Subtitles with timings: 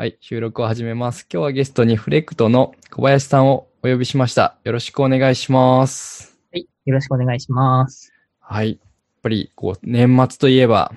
[0.00, 1.26] はい、収録を始めます。
[1.30, 4.56] 今日はゲストにフレクトの小林さんをお呼びしました。
[4.64, 6.38] よろしくお願いします。
[6.50, 6.66] はい。
[6.86, 8.10] よろしくお願いします。
[8.38, 8.70] はい。
[8.70, 8.78] やっ
[9.20, 10.90] ぱり、こう、年末といえば、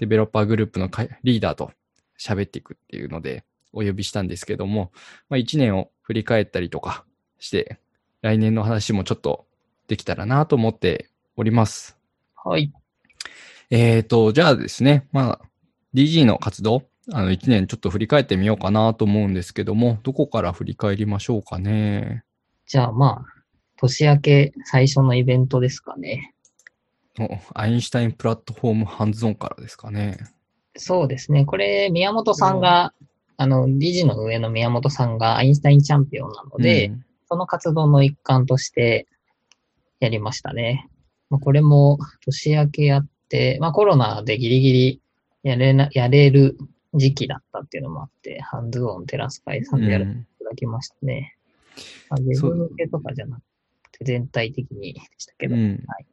[0.00, 1.70] デベロッパーグループの会リーダーと
[2.18, 4.90] 喋っていくっていうので、お呼びしたんですけども、
[5.28, 7.04] まあ、一年を振り返ったりとか
[7.38, 7.78] して、
[8.20, 9.46] 来年の話もちょっと
[9.86, 11.96] できたらなと思っております。
[12.34, 12.72] はい。
[13.70, 15.40] えーと、じゃあですね、まあ、
[15.94, 22.24] DG の活動、あの、一年ちょっと振り返ってみようかなと思うんですけども、どこから振り返りましょうかね。
[22.66, 23.42] じゃあまあ、
[23.76, 26.34] 年明け最初のイベントですかね。
[27.18, 30.18] おアインシュタインプラットフォームハンズオンからですかね。
[30.76, 31.44] そうですね。
[31.44, 32.94] これ、宮本さんが、
[33.36, 39.06] あの、理事の上の宮本さんがアインシュタインチャンピオンなので、うんその活動の一環として
[40.00, 40.88] やりましたね。
[41.30, 45.00] まあ、これも年明けやって、まあコロナでギリギリ
[45.44, 46.58] やれな、やれる
[46.94, 51.36] 時期だったっていうのもあって、ハンズオンテラス会さんでやらせていただきましたね。
[52.08, 55.84] まあ、ウェそうブ向けとかじゃなくて、全体的にでしたけど、うん。
[55.86, 56.06] はい。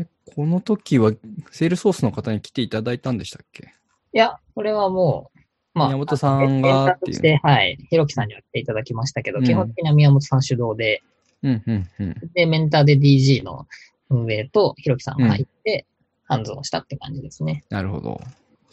[0.00, 1.12] えこの時は、
[1.50, 3.74] セールソースの方に来ていただいたんでしたっけ？
[4.14, 5.38] いや、これはもう、
[5.74, 7.40] まあ、宮本さんがっていう。
[7.42, 9.44] はい、ひろきさんには来ていただきましたけど、うん。
[9.44, 11.02] 基本的には宮本さん主導で、
[11.42, 12.14] うん、うん、うん。
[12.32, 13.68] で、メンターで DG の
[14.08, 15.86] 運営とひろきさんが入って、
[16.24, 17.64] ハンズオンしたって感じですね。
[17.68, 18.20] なるほど。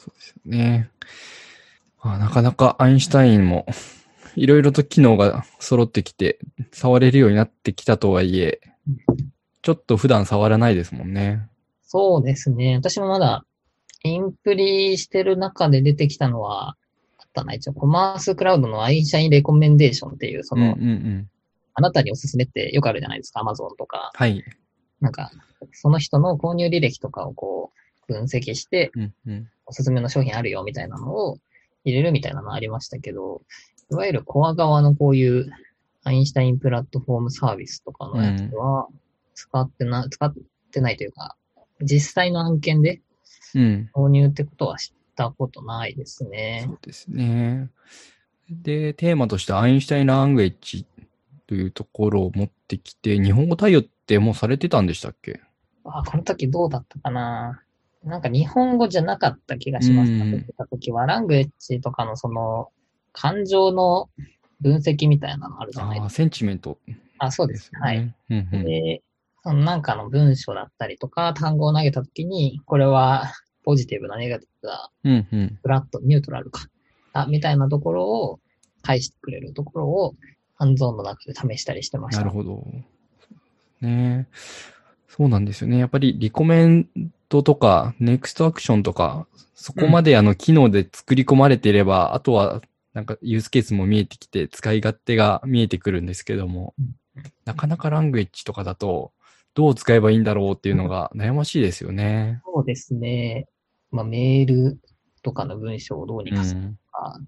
[0.05, 0.89] そうですよね。
[2.03, 3.65] まあ、なかなかアインシュタインも、
[4.35, 6.37] いろいろと機能が揃ってきて、
[6.71, 8.61] 触れるようになってきたとはいえ、
[9.63, 11.47] ちょっと普段触らないですもんね。
[11.83, 12.75] そうですね。
[12.75, 13.45] 私もまだ、
[14.03, 16.69] インプリしてる中で出てきたのは、
[17.17, 21.29] あったな、一応、コマースクラウドのアインシャインレコメンデーションっていう、そうん、うん、の、うん。
[21.73, 24.11] あなたにおすすめってよくあるじゃないですか、Amazon とか。
[24.13, 24.43] はい。
[25.01, 25.31] なんか、
[25.71, 29.49] その人の購入履歴とかをこう、分析して、うん、うん。
[29.65, 31.37] おすすめの商品あるよみたいなのを
[31.83, 33.41] 入れるみたいなのありましたけど、
[33.91, 35.51] いわゆるコア側のこういう
[36.03, 38.87] アインシュタインプラットフォームサービスとかのやつは
[39.33, 40.33] 使ってな、使っ
[40.71, 41.35] てないというか、
[41.81, 43.01] 実際の案件で
[43.55, 43.89] うん。
[43.93, 46.69] 購入ってことは知ったことないですそね。
[46.69, 47.69] うですね。
[48.49, 50.85] で、テーマとしてアインシュタインラングエッジ
[51.47, 55.39] というところを持ってきて、日本語対応ってもうされてたんでしたっけ？
[55.85, 57.61] あ、この時どうだったかな
[58.05, 60.11] なんか日本語じゃなかった気がします。
[60.11, 62.69] うん出てた時は、ラングエッジとかのその、
[63.11, 64.09] 感情の
[64.61, 66.17] 分析みたいなのあるじゃないああ、ですか。
[66.17, 66.77] センチメント
[67.17, 67.99] あ、そうでですはい。
[67.99, 68.15] ね。
[68.29, 69.01] うんうんで、
[69.43, 73.31] そのなんかの文章だったりとか、単語を投げたときに、これは
[73.63, 75.59] ポジティブな、ネガティブな、うんうん。
[75.61, 76.67] フラット、ニュートラルか、
[77.13, 78.39] あみたいなところを
[78.81, 80.15] 返してくれるところを、
[80.55, 82.21] ハンズオンの中で試したりしてました。
[82.21, 82.65] なるほど。
[83.81, 84.27] ね
[85.07, 85.77] そうなんですよね。
[85.77, 86.89] やっぱりリコメン
[87.29, 92.61] トとか、ネクストアクションとか、そこまであの機能で作り込まれていれば、あとは
[92.93, 96.95] なんかユースケースも見えてきて、使い勝手が見えてくるんですけどもうん、
[97.45, 99.11] なかなかラングエッジとかだと、
[99.53, 102.41] どう使えばいいんだろうっていうのが悩ましいですよね。
[102.45, 103.47] そうですね。
[103.91, 104.79] まあ、メール
[105.21, 106.79] とかの文章をどうにうかするん。
[106.91, 107.19] か。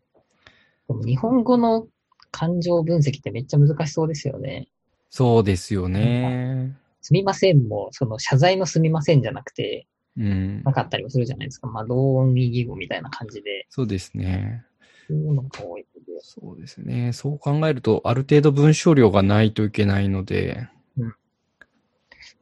[0.89, 1.87] でも日本語の
[2.31, 4.67] 感情分析ってめっちゃ難しそうですよね。
[5.09, 6.77] そうですよね。
[7.01, 9.87] すみませんも、その謝罪のすみませんじゃなくて、
[10.17, 10.73] うんな。
[10.73, 11.67] かったりもするじゃないですか。
[11.67, 14.65] まあ、同音異義語みたいな感じで、そうですね。
[15.07, 16.19] そういうのが多いので。
[16.21, 17.13] そうですね。
[17.13, 20.67] そう考えると、ある程度文章量がないといけないので、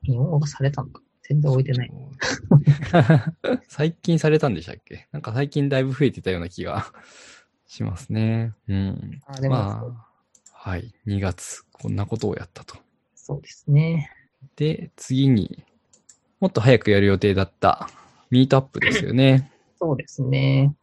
[0.03, 1.91] 日本語がされたのか全然置いてない。
[3.67, 5.07] 最近されたんでしたっけ？
[5.11, 6.85] なんか最近だいぶ増えてたような気が
[7.67, 8.53] しますね。
[8.67, 9.21] うん。
[9.25, 10.07] あでも、まあ、
[10.53, 10.93] はい。
[11.05, 12.77] 2月、こんなことをやったと。
[13.15, 14.09] そうですね。
[14.55, 15.63] で、次に、
[16.39, 17.89] もっと早くやる予定だった、
[18.29, 19.51] ミートアップですよね。
[19.79, 20.73] そうですね。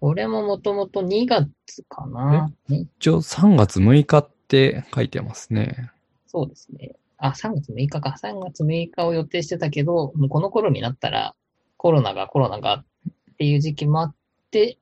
[0.00, 1.50] これももともと2月
[1.88, 2.52] かな。
[2.68, 5.90] ね一応3月6日って書いてますね。
[6.26, 6.94] そうですね。
[7.16, 8.16] あ、3月6日か。
[8.20, 11.34] 3月6日を予定してたけど、もうこの頃になったら、
[11.76, 12.84] コロナがコロナが
[13.32, 14.14] っていう時期もあっ
[14.50, 14.78] て、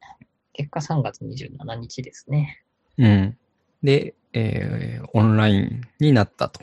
[0.52, 2.62] 結果3月27日ですね。
[2.98, 3.38] うん。
[3.82, 6.60] で、えー、オンラインになったと。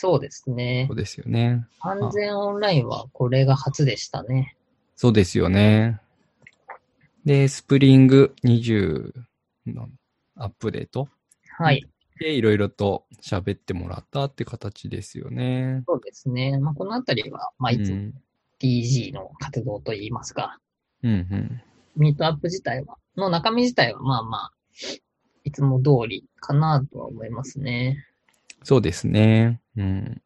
[0.00, 0.96] そうですねそう。
[0.96, 1.66] ですよね。
[1.80, 4.56] 完全オンラインはこれが初でしたね。
[4.94, 6.00] そうですよね。
[7.24, 9.12] で、スプリング20
[9.66, 9.88] の
[10.36, 11.08] アップデート
[11.58, 11.84] はい。
[12.20, 15.82] でいろいろと喋ってもらったって形ですよね。
[15.88, 16.60] そうですね。
[16.60, 18.14] まあ、このあたりは、まあ、いつもうん
[18.60, 20.60] DG の活動といいますか、
[21.02, 21.62] うんうん。
[21.96, 24.52] ミートアップ自体は、の中身自体はまあまあ、
[25.42, 28.07] いつも通りかなとは思いますね。
[28.62, 29.60] そうですね。
[29.76, 30.22] うん。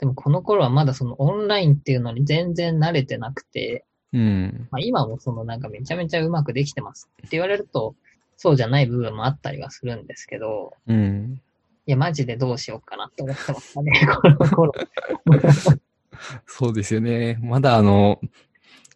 [0.00, 4.68] でもこの頃はまだそのオンラインっていうのに全然慣れてなくて、うん。
[4.70, 7.94] まあ今もそのなんかめちゃめちゃうまくできてますって言われると、
[8.36, 11.40] そうじゃない部分もあったりはするんですけど、うん。
[11.86, 14.72] いや、マジでどうしようかなって思ってましたね、 この頃。
[16.46, 17.38] そうですよね。
[17.42, 18.20] まだあの、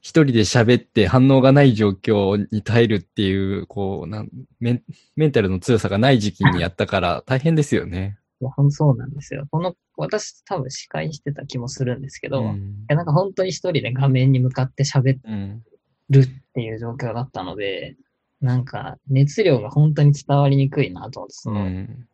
[0.00, 4.31] 一人で喋って反応がない状況に耐えるっていう、こう、なん
[4.61, 4.82] メン
[5.17, 8.19] メンタルの強さがない時期にやったから大変ですよね。
[8.40, 9.46] いや、ほんとそうなんですよ。
[9.50, 12.85] この、私多分司会してた気もするんですけど、いん。
[12.88, 15.62] やなんか本当に一人で画面に向かって喋うん。
[16.11, 17.96] るっていう状況だったので、
[18.40, 22.08] なんか熱量が本当に伝わりにくいなと思って、そうの、ん。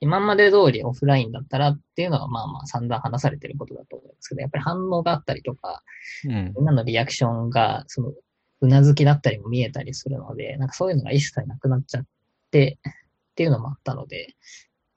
[0.00, 5.82] 今まで通りオフラインだったらっていうのはまあまあ散々話されてることだと思うんですけど、やっぱり反応があったりとか、
[6.24, 6.52] うん。
[6.56, 8.12] みんなのリアクションが、その、
[8.60, 12.04] うなずきだったりも見えたりするので、なんかそういうのが一切なくなっちゃっ
[12.50, 12.92] て、っ
[13.36, 14.34] ていうのもあったので、い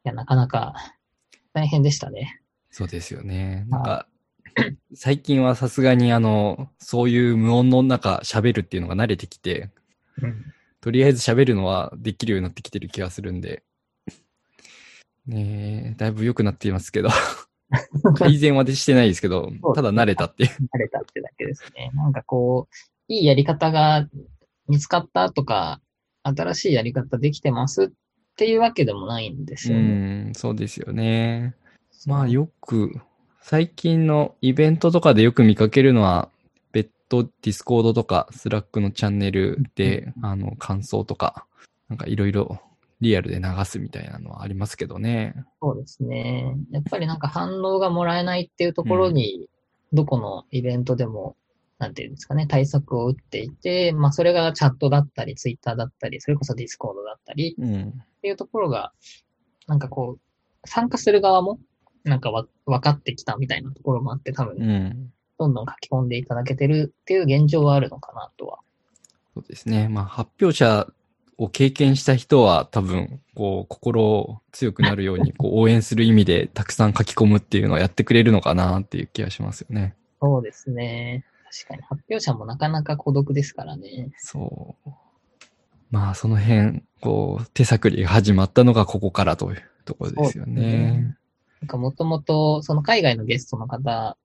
[0.03, 0.73] や、なかなか
[1.53, 2.41] 大変でしたね。
[2.69, 3.65] そうですよね。
[3.69, 4.07] なんか、
[4.93, 9.69] 最近はさすがにあの、そういう無音の中喋るっていうのが慣れてきて、
[10.21, 10.45] うん。
[10.81, 13.63] とりあえず喋るのはできるようになってきてる気がするんで、
[15.27, 17.09] ねえ、だいぶ良くなっていますけど、
[18.17, 20.49] 改善はしてないですけどただ慣れたっていう。
[20.49, 21.91] 慣れたってだけですね。
[21.93, 22.75] なんかこう、
[23.07, 24.07] いいやり方が
[24.67, 25.79] 見つかったとか、
[26.23, 27.87] 新しいやり方できてますっ
[28.35, 30.29] ていうわけでもないんですうよね。
[30.29, 31.55] ん、そうですよね。
[32.05, 32.99] まあよく、
[33.41, 36.29] 最近のイベントとかでよく見かけるのは、
[36.71, 41.45] 別途 Discord とか Slack のチャンネルで、あの、感想とか、
[41.89, 42.61] なんかいろいろ
[43.01, 45.35] リアルで流すみたいなのはありますけどね。
[45.61, 46.55] そうですね。
[46.71, 49.47] やっぱりなんか反応がもらえないっていうところに、
[49.91, 51.35] どこのイベントでも、
[51.81, 57.89] なんていうんですかね、対策を打っていて、まあそれがチャットだったり、ツイッターだったり、それこそ Discord だったりうん。
[57.89, 58.93] っていうところが、
[59.65, 61.59] なんかこう、参加する側も、
[62.03, 65.11] なんかわ分かってきたみたいなところもあって、多分、うん。
[65.39, 68.59] どんどん書き込んでいただけてるっていう現状はあるのかなとは。
[69.33, 69.87] そうですね。
[69.89, 70.87] まあ発表者
[71.39, 79.95] を経験した人は多分、こう、心強くなるように、 こう、応援する意味でたくさん書き込むっていうのをやってくれるのかなっていう気がしますよね。
[80.21, 81.25] そうですね。
[81.51, 84.11] 確かに発表者もなかなか孤独ですからね。
[84.17, 84.89] そう。
[85.91, 91.17] まあ、その辺、こう、手探りが始まったのがここからというところですよねね。
[91.61, 94.17] なんかもともと、その海外のゲストの方、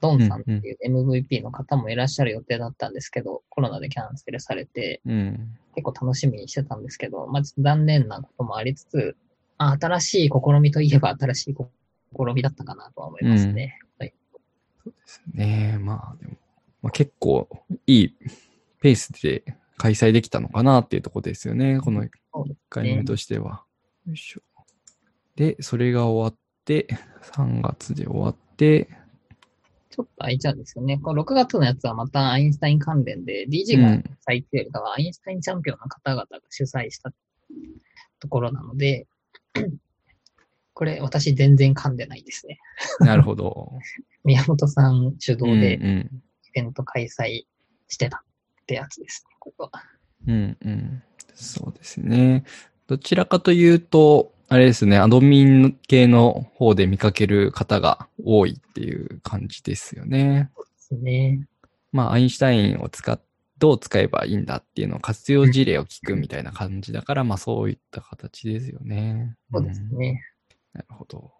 [0.00, 5.58] ドンさんっていう MVP の方もいらっしゃる予定だったんですけど、コロナでキャンセルされて、うん。
[5.74, 9.16] 結構楽しみにしてたんですけど、まあ、ちょっと残念なこともありつつ、
[9.58, 11.66] あ新しい試みといえば新しい試
[12.34, 13.78] みだったかなとは思いますね。
[13.98, 14.14] はい。
[14.86, 15.78] ですね。
[15.78, 16.36] まあ、でも、
[16.82, 17.48] まあ、結構
[17.86, 18.16] いい
[18.80, 19.44] ペースで
[19.78, 21.80] 開催できたのかなっていうところですよね。
[21.80, 23.64] この1そうです回目としては。
[24.06, 24.40] よいしょ。
[25.36, 26.86] で、それが終わって、
[27.34, 28.88] 3月で終わって、
[29.90, 30.98] ちょっと空いちゃうんですよね。
[30.98, 37.12] この6月のやつはまたアインシュタイン関連で、DG がうん最低よりかはアインシュタインチャンピオンの方々が主催した
[38.18, 39.06] ところなので、
[40.74, 42.58] これ私全然噛んでないですね。
[43.00, 43.72] なるほど。
[44.24, 47.44] 宮本さん主導でうんイベント開催
[47.88, 49.82] してたってやつですね、ここは。
[50.26, 51.02] うん、うん、うん。
[51.34, 52.44] そうですね。
[52.86, 60.50] どちらかというと、あれですね、アドミン系の方で見かける方が多いっていう感じですよね。
[60.56, 61.46] ですね。
[61.90, 63.20] まあ、アインシュタインを使っ、
[63.58, 69.36] どう使えばいいんだっていうのを活用事例を聞くみたいな感じだから、まあそういった形ですよね。
[69.52, 70.22] そうですんね。
[70.74, 71.32] なるほど。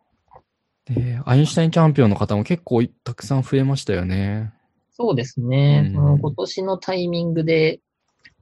[0.87, 4.53] で、 Einstein Champion の方も結構たくさん増えましたよね。
[4.95, 5.93] そうですね。
[5.95, 7.81] うん今年のタイミングで、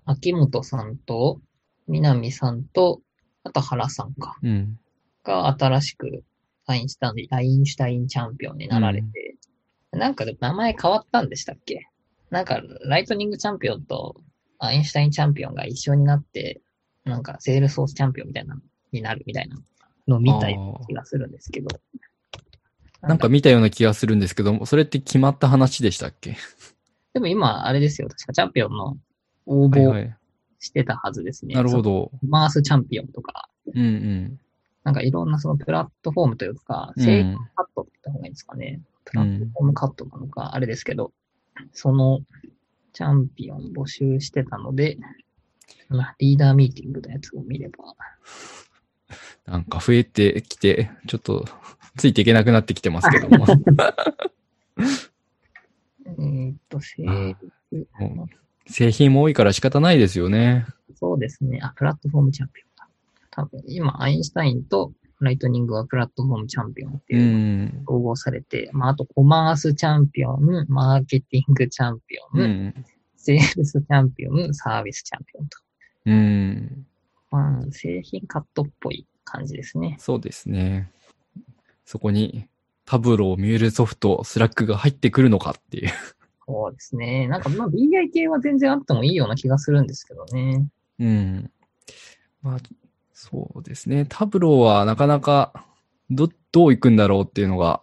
[0.05, 1.41] 秋元さんと、
[1.87, 3.01] 南さんと、
[3.45, 4.37] あと原さんか。
[4.43, 4.79] うん。
[5.23, 6.25] が新しく
[6.67, 9.37] Einstein、Einstein Champion になられて、
[9.93, 11.89] なんかでも名前変わったんでしたっけ？
[12.31, 14.17] なんか、 Lightning Champion と
[14.59, 16.61] Einstein Champion が一緒になって、
[17.05, 18.57] なんか、セールソースチャンピオンみたいな、
[18.93, 19.57] になるみたいな
[20.07, 21.69] のを見たような気がするんですけど。
[23.03, 26.37] なんか見たような気がするんですけども、それって決まった話でしたっけ？
[27.15, 28.09] でも今、あれですよ。
[28.09, 28.97] 確かチャンピオンの
[29.47, 30.17] 応募はいはい。
[30.59, 31.55] してたはずですね。
[31.55, 31.81] なるほ。
[31.83, 32.11] ど。
[32.23, 34.41] マースチャンピオンとか、うんうん。
[34.85, 38.81] なんかいろんなそのプラットフォームというか、うん正規カットって言った方がいいんですかね。
[39.05, 41.13] プラットフォームカットなのか、あれですけど、
[41.73, 42.21] その
[42.93, 44.99] チャンピオン募集してたので、
[45.89, 47.95] まあリーダーミーティングのやつを見れば、
[49.47, 51.45] なんか増えてきて、ちょっと
[51.97, 53.47] ついていけなくなってきてますけども。
[56.07, 57.37] えーっと、セー
[57.73, 60.67] ルもう製品も多いから仕方ないですよね。
[60.95, 61.61] そうですね。
[61.63, 62.89] あ、プラットフォームチャンピオンだ。
[63.31, 67.83] 多分、今、アインシュタインとライトニングはプラットフォームチャンピオンってういう、ん。
[67.87, 72.85] 統合されて、まあ、あとコマースチャンピオン、マーケティングチャンピオン、うん。
[73.17, 75.59] セールスチャンピオン、サービスチャンピオンと。
[76.07, 76.87] うん。
[77.33, 79.97] うん、製品カットっぽい感じですね。
[79.99, 80.91] そうですね。
[81.85, 82.49] そこに
[82.85, 85.91] Tableau、MuleSoft、Slack が入ってくるのかっていう。
[86.47, 87.29] そうですね。
[87.29, 90.67] なんか、まあ、BI 系は全然あってもいいような気がするんですけどね。
[90.99, 91.51] うん。
[92.43, 92.59] まあ、
[93.13, 94.07] そうですね。
[94.09, 95.65] Tableau はなかなか、
[96.11, 97.81] ど、どう行くんだろうっていうのが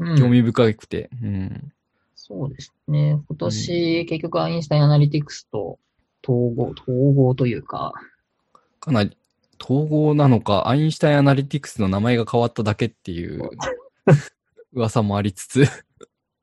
[0.00, 1.10] うん、興味深くて。
[1.22, 1.72] うん。
[2.16, 3.20] そうですね。
[3.28, 5.78] 今年、結局アインシュタインアナリティクスと
[6.24, 7.92] 統合、統合というか、
[8.80, 9.16] かなり
[9.62, 13.50] 統合なのか、アインシュタインアナリティクスの名前が変わっただけっていう
[14.72, 15.66] 噂もありつつ。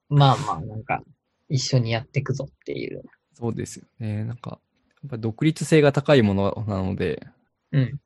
[0.10, 1.04] まあまあ、なんか、
[1.50, 3.04] 一緒にやっていくぞっていう。
[3.34, 4.24] そうですよね。
[4.24, 4.60] なんか、
[5.04, 7.28] やっぱ独立性が高いものなので、
[7.72, 8.00] うん。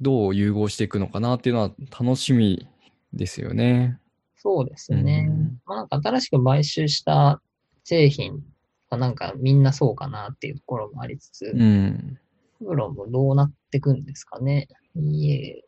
[0.00, 2.68] どう融合していくのかなっていうのは楽しみ
[3.12, 3.98] ですよね。
[4.36, 5.26] そうですね。
[5.28, 7.42] うんまあなんか新しく買収した
[7.84, 8.42] 製品
[8.90, 12.18] がなんかみんなそうかなっていうところもありつつ、うん。
[12.64, 14.68] プロもどうなっていくんですかね。
[14.94, 15.64] いえ。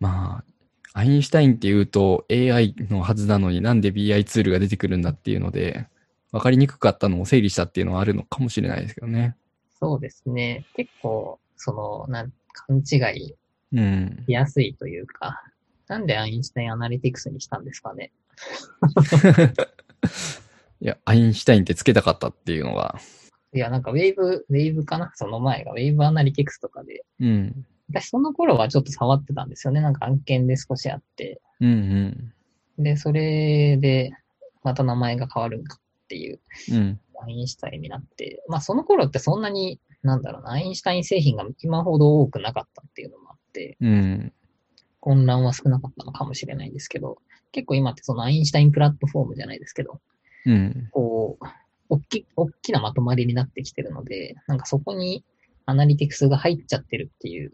[0.00, 0.44] ま
[0.94, 5.86] あ、アインシュタインって言うと AI のはずなのになんで BI ツールが出てくるんだっていうので、
[6.32, 9.36] わかりにくかったのを整理したっていうのはあるのかもしれないですけどね。
[9.78, 10.64] そうですね。
[10.74, 13.34] 結構、その、なん、勘違い
[13.72, 14.24] うん。
[14.26, 15.42] しやすいというか、
[15.88, 18.12] なんでアインシュタインアナリティクスにしたんですかね。
[20.80, 22.98] いや、アインシュタインってつけたかったっていうのが、
[23.54, 25.12] いや、なんかウェーブ、ウェーブかな？
[25.14, 27.04] その前がウェーブアナリティクスとかで。
[27.20, 27.66] うん。
[27.88, 29.80] 私その頃はちょっと触ってたんですよね。
[29.80, 31.40] なんか案件で少しあって。
[31.60, 32.32] うん
[32.76, 34.12] で、それで、
[34.64, 36.76] また名前が変わるんかっていううん。
[36.76, 37.00] うん。
[37.22, 44.32] アインシュタインになって、まあその頃ってそんなに、なんだろうな、アインシュタイン製品が今ほど多くなかったっていうのもあって、うん。
[44.98, 47.18] 混乱は少なかったのかもしれないんですけど、
[47.52, 50.00] 結構今ってそのアインシュタインプラットフォームじゃないですけど、
[50.46, 50.88] うん。
[50.90, 51.44] こう、
[51.88, 55.24] 大き、大きなまとまりになってきてるので、なんかそこに
[55.66, 57.52] アナリティクスが入っちゃってるっていう、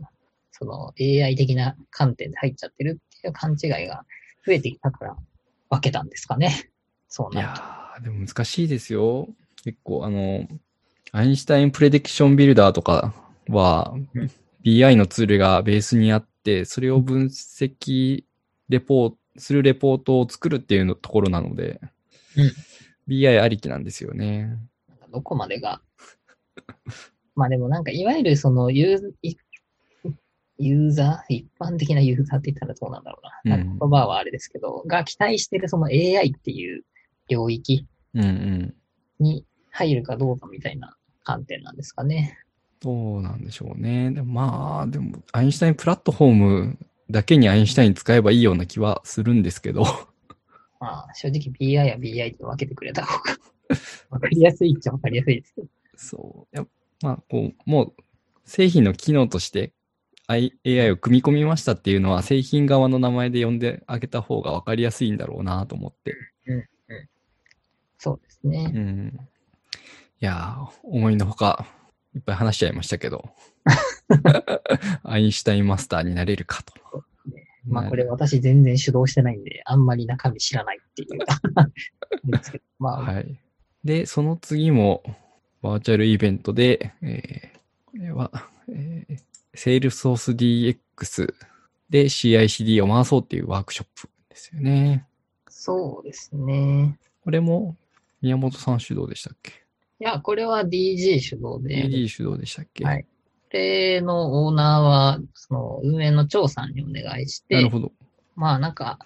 [0.51, 4.05] その AI 的な観点で入っちゃってるっていう勘違いが
[4.47, 5.17] 増えてきたから
[5.69, 6.71] 分けたんですかね。
[7.09, 7.63] そういなると。
[7.63, 9.29] やー、でも難しいですよ。
[9.65, 10.47] 結構、あの、
[11.13, 13.13] アインシュタインプレディクションビルダーとか
[13.49, 14.31] はうん
[14.63, 18.25] BI のツールがベースにあって、それを分析、
[18.69, 21.81] レポート、するレポートを作るっていうのところなので、
[22.37, 22.53] うん
[23.11, 24.57] BI ありきなんですよね。
[25.13, 25.83] どこまでが？
[27.35, 29.37] まあでもなんか、いわゆるそのユー
[30.59, 33.57] ユーザー、一般的なユーザーって言ったらどうなんだろうな。
[33.57, 36.85] うん言葉はあれですけど、が期待してるその AI っていう
[37.29, 37.87] 領域。
[39.19, 42.39] に入るかどうかみたいな観点なんですかね。
[42.81, 44.11] どうなんでしょうね。
[44.11, 46.79] でもまあ、でも、アインシュタインプラットフォーム
[47.11, 49.85] だけにアインシュタイン使えばいいような気はするんですけど。
[50.81, 53.37] まあ、正直 BI や BI って分けてくれた方が
[54.11, 55.69] 分かりやすいっちゃ分かりやすいですけど。
[55.97, 56.57] そう。
[56.57, 56.69] やっ
[57.03, 57.95] まあ、こう、もう、
[58.45, 59.73] 製品の機能として
[60.27, 66.15] I- AI を組み込みましたっていうのは、製品側の名前で呼んであげた方が分かりやすいんだろうなと思って。
[67.99, 68.73] そうですね。
[68.75, 69.21] うん。
[70.21, 71.67] いやー、思いのほか、
[72.15, 73.31] いっぱい話しちゃいましたけど。
[75.05, 77.05] アインシュタインマスターになれるかと。
[77.67, 81.19] まあこれ私全然主導してないんで、あんまり中身知らないっていう。
[82.37, 83.41] ですけどまあ、はい。
[83.85, 85.03] で、その次も、
[85.63, 88.31] バーチャルイベントで、えーこれは、
[88.69, 89.19] えー、
[89.55, 91.35] Salesforce DX
[91.91, 95.07] で CICD を回そうっていうワークショップですよね。
[95.49, 96.97] そうですね。
[97.25, 97.77] これも、
[98.23, 99.53] 宮本さん主導でしたっけ？
[100.01, 102.85] いや、これは DG 主導で、?DD 主導でしたっけ？
[102.85, 103.09] はいこ
[103.51, 107.93] れのオーナーは、その運営の張さんにお願いして、なるほど。
[108.37, 108.99] まあなんか、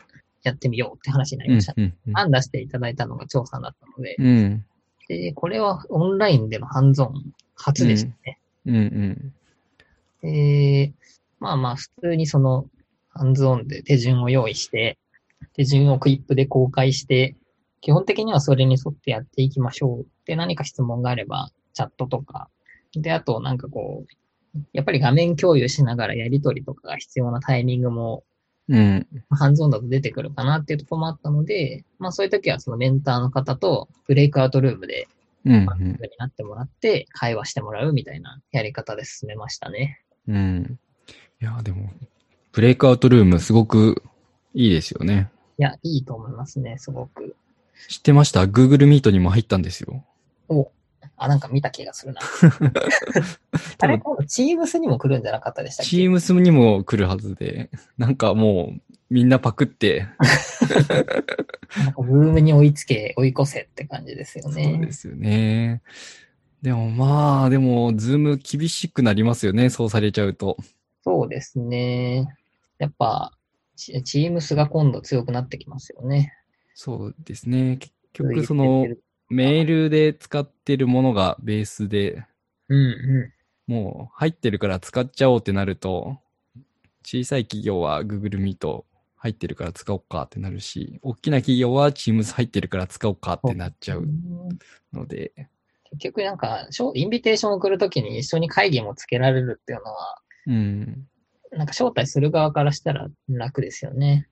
[0.43, 1.75] やってみようって話になりうんました。
[1.77, 4.65] うんうん案出していただいたのが張さんだったので、うん。
[5.09, 8.39] で、これはオンラインでのハンズオン初でしたね。
[8.67, 9.35] うんうん。
[10.23, 10.93] で、
[11.41, 12.67] まあまあ普通にその
[13.11, 14.99] ハンズオンで手順を用意して、
[15.55, 17.37] 手順をクリップで公開して、
[17.81, 20.07] 基本的にはそれに沿ってやっていきましょう。
[20.27, 22.49] で、何か質問があれば、チャットとか、
[22.93, 24.24] で、あとなんかこう、
[24.73, 28.25] やっぱり画面共有しながらやりとりとかが必要なタイミングも、
[28.69, 29.07] うん。
[29.31, 35.07] ハンズオンだと出てくるかなっていうところもあったので、まあそういう時はそのメンターの方とブレイクアウトルームで
[35.45, 35.67] うんに
[36.19, 40.01] なってもらって、会話してもらうみたいなやり方で進めましたね。
[40.27, 40.37] うん。
[40.37, 40.79] うん。
[41.43, 41.91] いや、でも、
[42.53, 44.03] ブレイクアウトルームすごく
[44.55, 45.31] いいですよね。
[45.59, 47.37] いや、いいと思いますね、すごく。
[47.89, 50.05] 知ってました ?Google Meet にも入ったんですよ。
[50.49, 50.71] お、
[51.17, 52.21] あ、なんか見た気がするな。
[53.79, 55.91] あれ、今度、チームスにも来るんじゃなかったでしたっけ？
[55.91, 58.81] チームスにも来るはずで、なんかもう、
[59.11, 60.07] みんなパクって、
[61.79, 64.93] なんかブームに追いつけ、追い越せって感じですよそうねで。
[64.93, 65.83] すよね。
[66.63, 70.57] でもまあ、でも、ズーム厳しくなりますよね、そうされちゃうと。
[71.05, 72.27] そうですね。
[72.79, 73.33] やっぱ、
[73.77, 76.33] チチームスが今度強くなってきますよね。
[76.75, 77.77] そうですね。
[77.77, 78.87] 結局、その、
[79.29, 82.25] メールで使ってるものがベースで、
[82.69, 83.33] うんう
[83.67, 86.19] もう入ってるから使っちゃおうってなると、
[87.05, 88.85] 小さい企業は Google Meet
[89.17, 94.07] 入ってるから使おうかってなるし、大きな企業は Teams 入ってるから使おうかってなっちゃう
[94.93, 95.33] ので、
[95.95, 101.07] 結局なんか、インビテーションを送るときに一緒に会議もつけられるっていうのは、うん。
[101.53, 104.29] なんか招待する側からしたら楽ですよね。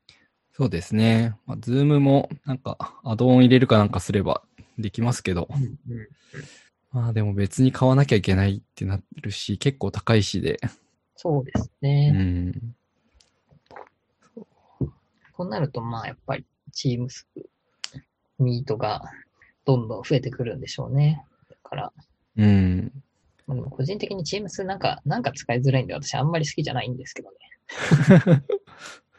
[0.54, 1.34] そうですね。
[1.46, 4.42] まあ、Zoom もなんかアドオン入れるかなんかすれば
[4.78, 5.48] できますけど、
[6.92, 10.60] まあでも別に買わなきゃいけないってなるし、結構高いしで、
[11.16, 12.10] そうですうね。
[12.10, 12.74] ん。
[15.32, 17.06] こうなると、まあやっぱり Teams、
[18.38, 19.02] ミートが
[19.64, 21.24] どんどん増えてくるんでしょうね。
[21.48, 21.92] だから、
[22.36, 22.92] うん。
[23.46, 27.36] まあでも個人的に Teams なんか、なんか使いづらいんで私あんまり好きじゃないんですけどね。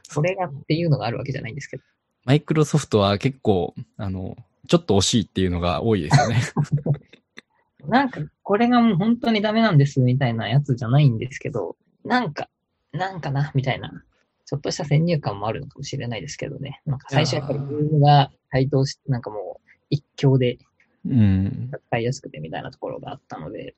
[0.03, 1.83] それがっていうのがあるわけじゃないんですけど。
[2.25, 6.41] マイクロソフトは結構、あの、ちょっと惜しいっていうのが多いですよね。
[7.88, 12.50] なんか、これがもう本当にダメなんですみたいなやつじゃないんですけど、なんか、
[12.93, 14.03] なんかな、みたいな、
[14.46, 16.82] ちょっとした先入観もあるのかもしれないですけどね。
[16.86, 20.60] なんか最初やっぱりズームが台頭し、なんかもう一強で
[21.05, 21.72] うん。
[21.89, 23.75] 使いやすくてみたいなところがあったので、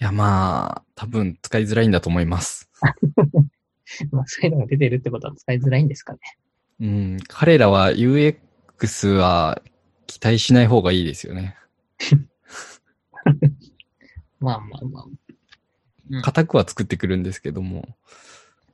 [0.00, 2.68] いや、まあ、多分使いづらいんだと思います。
[4.10, 6.18] まあそういうのが出てるってことは使いづらいんですかね。
[6.80, 7.18] うん。
[7.28, 8.36] 彼らは UX
[8.86, 9.60] は
[10.06, 11.56] 期待しない方がいいですよね。
[14.40, 17.88] まあまあまあ、うん固くは作ってくるんですけども。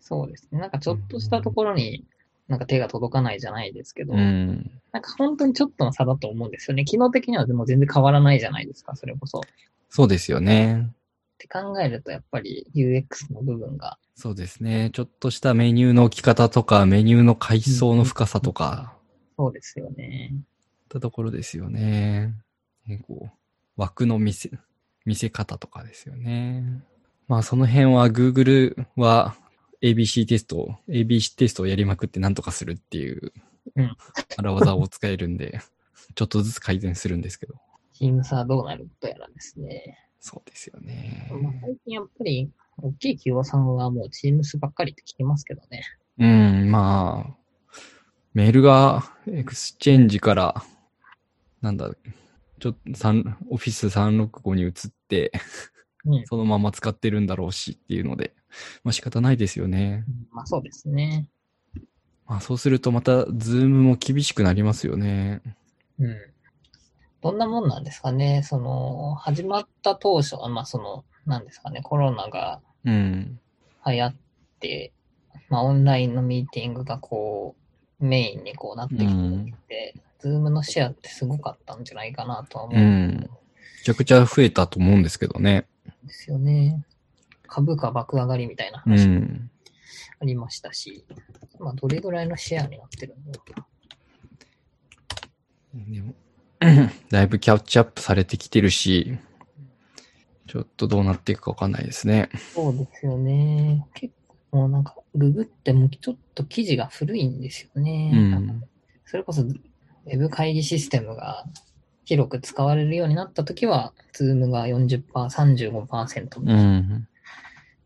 [0.01, 0.59] そうですね。
[0.59, 2.05] なんかちょっとしたところに
[2.49, 4.71] なんか手が届かないじゃないですけど、うん。
[4.91, 6.85] なんか本当にちょっとの差だと思うんですよね。
[6.85, 9.39] 機能的にはもう全然変わらないじゃないですか、それこそ。
[9.39, 9.43] っ
[9.91, 10.91] そうですよね。
[11.37, 14.91] て考えるとやっぱり UX の部分がそうですね。
[14.93, 18.98] ちょっとしたメニューの置き方とか、メニューの階層の深さとか、
[19.39, 20.33] そうですよね。
[20.35, 22.35] ったところですよね。
[22.87, 23.31] ねこう
[23.77, 24.51] 枠の見せ、
[25.05, 26.83] 見せ方とかですよね。
[27.29, 29.37] まあその辺は Google は
[29.83, 33.33] ABC テストを、ABC テストをやりまくってなんとかするっていう
[33.77, 33.97] うん
[34.37, 35.61] 荒技を使えるんで、
[36.17, 37.55] ちょっとずつ改善するんですけど。
[37.95, 39.99] Teams はどうなるとやらですね。
[40.21, 41.31] そうですよね。
[41.31, 45.85] まあ、最近やっぱり大きい企業さんはもう Teams ばっかりって聞きますけどね。
[46.19, 47.38] うん、まあ、
[48.35, 50.63] メールが Exchange から、
[51.61, 51.91] なんだ、
[52.61, 54.73] ちょっと、三オフィス365に移っ
[55.09, 55.33] て、
[56.05, 56.27] うん。
[56.27, 58.35] そのまま使ってるんだろうしっていうので、
[58.85, 60.05] まあ仕方ないですよね。
[60.31, 61.29] まあそうですね。
[62.27, 65.43] まあそうするとまた、 Zoom も厳しくなりますよね。
[65.99, 66.17] うん。
[67.21, 68.43] どんなもんなんですかね。
[68.45, 73.41] その、始まった当初は、まあその、なんですかね、コロナがうん。
[73.87, 74.17] 流行っ
[74.61, 74.93] て、
[75.49, 77.63] まあオンラインのミーティングがこう、
[78.01, 83.21] メインにこうなってきてうんて、 Zoom のシェアってすごかったんじゃないかなとは思ううんん。
[83.21, 83.29] め
[83.85, 85.67] ちゃくちゃ増えたと思うんですけどね。
[86.05, 86.85] ですよね。
[87.47, 89.51] 株価爆上がりみたいなう話もん。
[90.21, 91.05] ありましたし、
[91.59, 93.67] まあどれぐらいのシェアになってるんだろうな。
[95.75, 96.15] でも
[97.11, 99.17] だいぶキャッチアップされてきてるし、
[100.47, 102.31] ちょっとどうなっていくかわかんないですね。
[102.55, 103.87] そうですよね。
[103.95, 104.13] 結
[104.51, 108.11] 構なんか、ググってもちょっと記事が古いんですよね。
[108.15, 108.65] うん。
[109.07, 111.45] それこそ、ウェブ会議システムが
[112.05, 117.09] 広く使われるようになったときは、ズームが40%、35%、うん。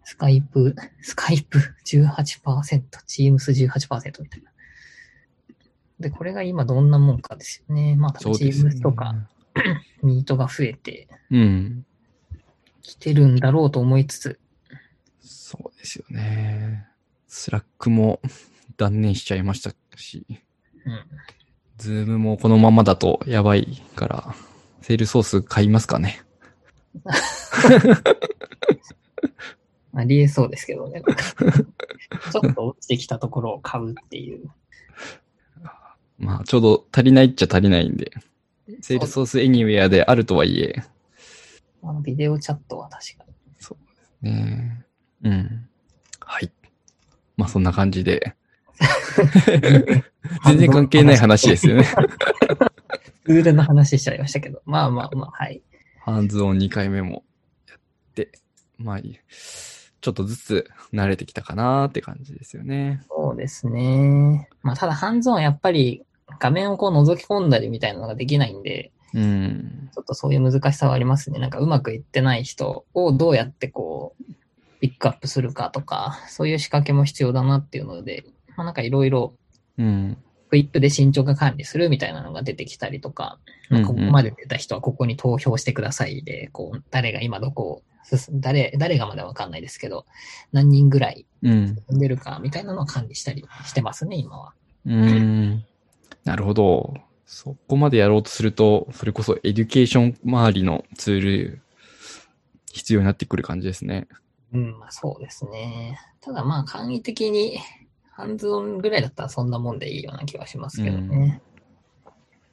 [0.04, 4.52] Skype、Skype 18%、Teams 18%みたいな。
[6.00, 7.96] で、これが今どんなもんかですよね。
[7.96, 9.14] まあ、 Teams とか、
[10.02, 11.86] Meet が増えてうん。
[12.82, 14.40] きてるんだろうと思いつつ、
[15.22, 16.86] そうですよね。
[17.28, 18.20] Slack も
[18.76, 20.26] 断念しちゃいましたし、
[20.84, 21.04] うん。
[21.78, 24.34] Zoom もこのままだとやばいから、
[24.82, 26.22] Salesforce 買いますかね。
[29.94, 31.02] ありえそうですけどね。
[32.32, 34.50] ちょっと落ちてきたところを買うっていう。
[36.18, 38.12] まあ、ちょうど足りないっちゃ足りないんで、
[38.80, 40.82] セールソースエニウェアであるとはいえ、
[41.82, 43.24] あのビデオチャットは確か
[44.22, 44.30] に。
[44.30, 44.86] ね
[45.22, 45.68] うん。
[46.20, 46.50] はい。
[47.36, 48.34] まあ、そんな感じで、
[50.46, 51.84] 全然関係ない話ですよね。
[53.24, 54.62] ツールの話しちゃいましたけど。
[54.64, 55.62] まあまあまあ、はい。
[56.00, 57.24] ハンズオン2回目も
[57.68, 57.78] やっ
[58.14, 58.32] て、
[58.78, 59.18] まあいい、
[60.00, 63.00] ちょっとずつ慣れてきたかなーって感じですよね。
[63.08, 64.48] そうですね。
[64.62, 66.04] まあただ、ハンズオンはやっぱり
[66.40, 69.90] 画面をこう覗き込んだりみたいなのができないんで、うん。
[69.94, 71.38] ちょっとそういう難しさはありますね。
[71.38, 74.24] なんかうまくいってない人をどうやってこう、
[74.82, 78.24] ピックアップするかとか、そういう仕掛けも必要だなっていうので、
[78.56, 79.34] まあ、なんかいろいろ
[79.78, 80.18] うん。
[80.50, 83.38] Quip で進捗管理するみたいなのが出てきたりとか、
[83.70, 90.04] うんうんここまで出た人はここに投票してくださいで、こう、誰が今どこを進ん、誰、誰がまだわかんないですけど、
[90.50, 91.76] 何人ぐらいうん。
[91.88, 94.52] 進んでるかみたいなのを管理したりしてますね、今は。
[94.84, 95.64] うん。
[96.24, 96.94] なるほど。
[97.24, 101.62] そこまでやろうとすると、それこそエデュケーション周りのツール、
[102.72, 104.06] 必要になってくる感じですね。
[104.52, 105.98] うん、まあそうですね。
[106.20, 107.58] ただまあ簡易的に、
[108.12, 111.40] ハンズオンぐらいだったらそんなもんでいいような気はしますけどね。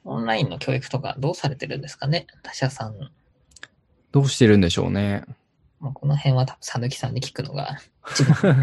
[0.04, 2.26] オンラインの教育とかどうされてるんですかね？
[2.42, 2.94] 他社さん。
[4.12, 5.24] どうしてるんでしょうね。
[5.78, 7.78] まあ、この辺は多分、さぬきさんに聞くのが
[8.10, 8.36] 一番。
[8.36, 8.54] さ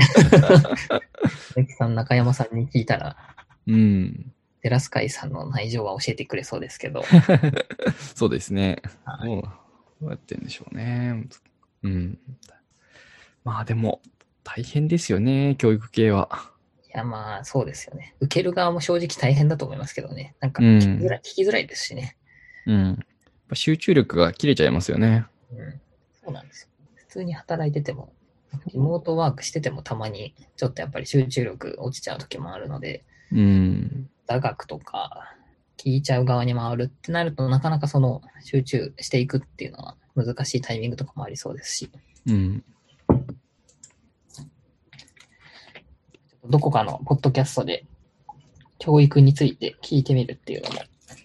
[1.56, 3.16] ぬきさん、中山さんに聞いたら、
[3.68, 4.34] うん。
[4.62, 7.04] テラスカイさんの内情は教えてくれそうですけど。
[8.16, 8.82] そうですね。
[9.06, 9.42] はい
[10.00, 11.28] どうやってんでしょうね。
[11.84, 12.20] うん。
[13.48, 14.02] まあでも、
[14.44, 16.52] 大変ですよね、教育系は。
[16.94, 18.14] いや、まあ、そうですよね。
[18.20, 20.36] 受ける側も正直大変だと思いますけどね。
[20.42, 22.18] なんかうん聞きづらい、聞きづらいですしね。
[22.66, 22.86] うん。
[22.88, 22.96] やっ
[23.48, 25.26] ぱ集中力が切れちゃいますよね。
[25.54, 25.82] うん。
[26.26, 26.68] そうなんですよ。
[26.96, 28.12] 普通に働いてても、
[28.66, 34.10] リモートワークしててもたまに、ちょっとやっぱり集中力落ちちゃう時もあるので、うん。
[34.28, 35.34] 座学とか
[35.78, 41.90] 聞いちゃう側に回るってなるとなかなかその集中していくっていうのは難しいタイミングとかもありそうですし、
[42.28, 42.64] うん。
[46.50, 47.86] どこかのポッドキャストで
[48.80, 50.82] 教育について聞いてみるっていうのも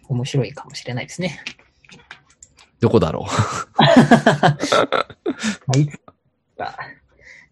[0.08, 1.40] 面白いかもしれないですね。
[2.80, 3.26] どこだろ
[3.78, 3.86] ま
[5.74, 5.96] あ、いつ
[6.56, 6.76] か、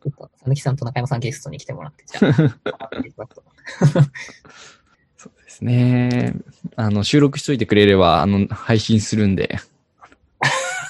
[0.03, 2.33] ちょっと、さぬきさんと中山さんゲストに来てもらって、じゃあ、
[5.17, 6.35] そうですね。
[6.77, 9.59] あの、収録しといてくれれば、あの、配信するんで。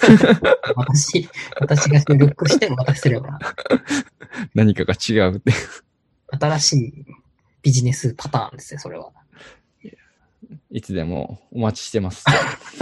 [0.77, 3.39] 私、私が収録して渡せれば、
[4.55, 5.53] 何かが違うって。
[6.39, 7.05] 新しい
[7.63, 9.11] ビジネスパターンですね、それは。
[10.71, 12.25] いつでもお待ちしてます。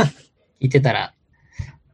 [0.60, 1.14] 聞いてたら、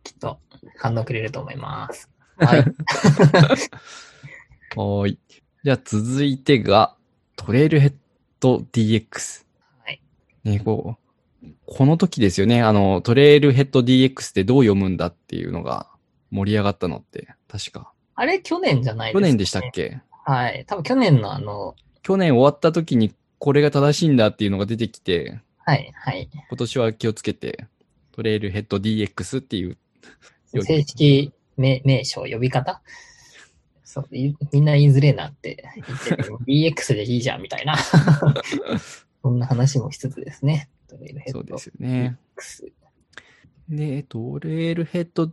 [0.02, 0.38] きっと
[0.78, 2.08] 反応くれると思います。
[2.36, 2.58] はい。
[4.76, 5.18] はーい。
[5.64, 6.96] じゃあ続いてが、
[7.36, 7.94] トレイルヘッ
[8.40, 9.44] ド DX。
[9.84, 10.00] はい。
[10.44, 10.96] ね、こ
[11.42, 12.62] う、この時ですよね。
[12.62, 15.88] あの、トレイルヘッド DX ってどう読むんだっていうのが
[16.30, 17.92] 盛り上がったのって、確か。
[18.14, 20.00] あれ、去年じゃないですか、去年でしたっけ？
[20.24, 20.64] はい。
[20.66, 26.28] 多分去年のあの、去年終わった時にこれが正しいんだっていうのが出てきて、はい、はい。
[26.48, 27.66] 今年は気をつけて、
[28.12, 29.76] トレイルヘッド DX っていう、
[30.52, 32.80] よ正式名名称、呼び方？
[33.82, 37.76] そう、いみんな言いづれえなって言ってる DX でいいじゃん、みたいな。
[39.22, 40.68] そんな話もしつつですね。
[40.88, 42.18] トレイルヘッドそうですよね。
[42.37, 42.72] DX。
[43.68, 45.30] で、トレイルヘッド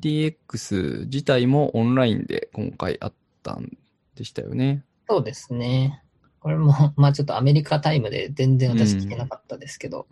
[0.00, 3.76] DX 自体もオンラインで今回あったん
[4.18, 4.84] でしたよね。
[5.08, 6.02] そうですね。
[6.40, 10.06] これも、 まあちょっとアメリカタイムで全然私聞けなかったですけど、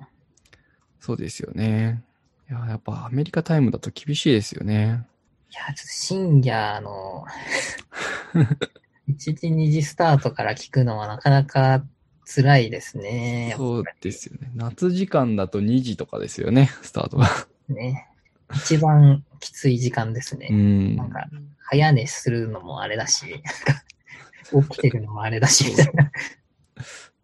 [1.01, 2.03] そうですよね。
[2.49, 5.07] いや、やっぱアメリカタイムだと厳しいですよね。
[5.51, 7.25] いや、ちょっと深夜の、
[9.09, 11.85] 1時2時スタートから聞くのはなかなか
[12.25, 13.55] 辛いですね。
[13.57, 14.51] そうですよね。
[14.55, 17.29] 夏時間だと2時とかですよね、スタートが。
[17.69, 18.09] ね。
[18.55, 20.49] 一番きつい時間ですね。
[20.51, 20.97] うん。
[20.97, 21.27] なんか、
[21.69, 23.43] 早寝するのもあれだし、
[24.51, 26.11] 起きてるのもあれだし、みたいな。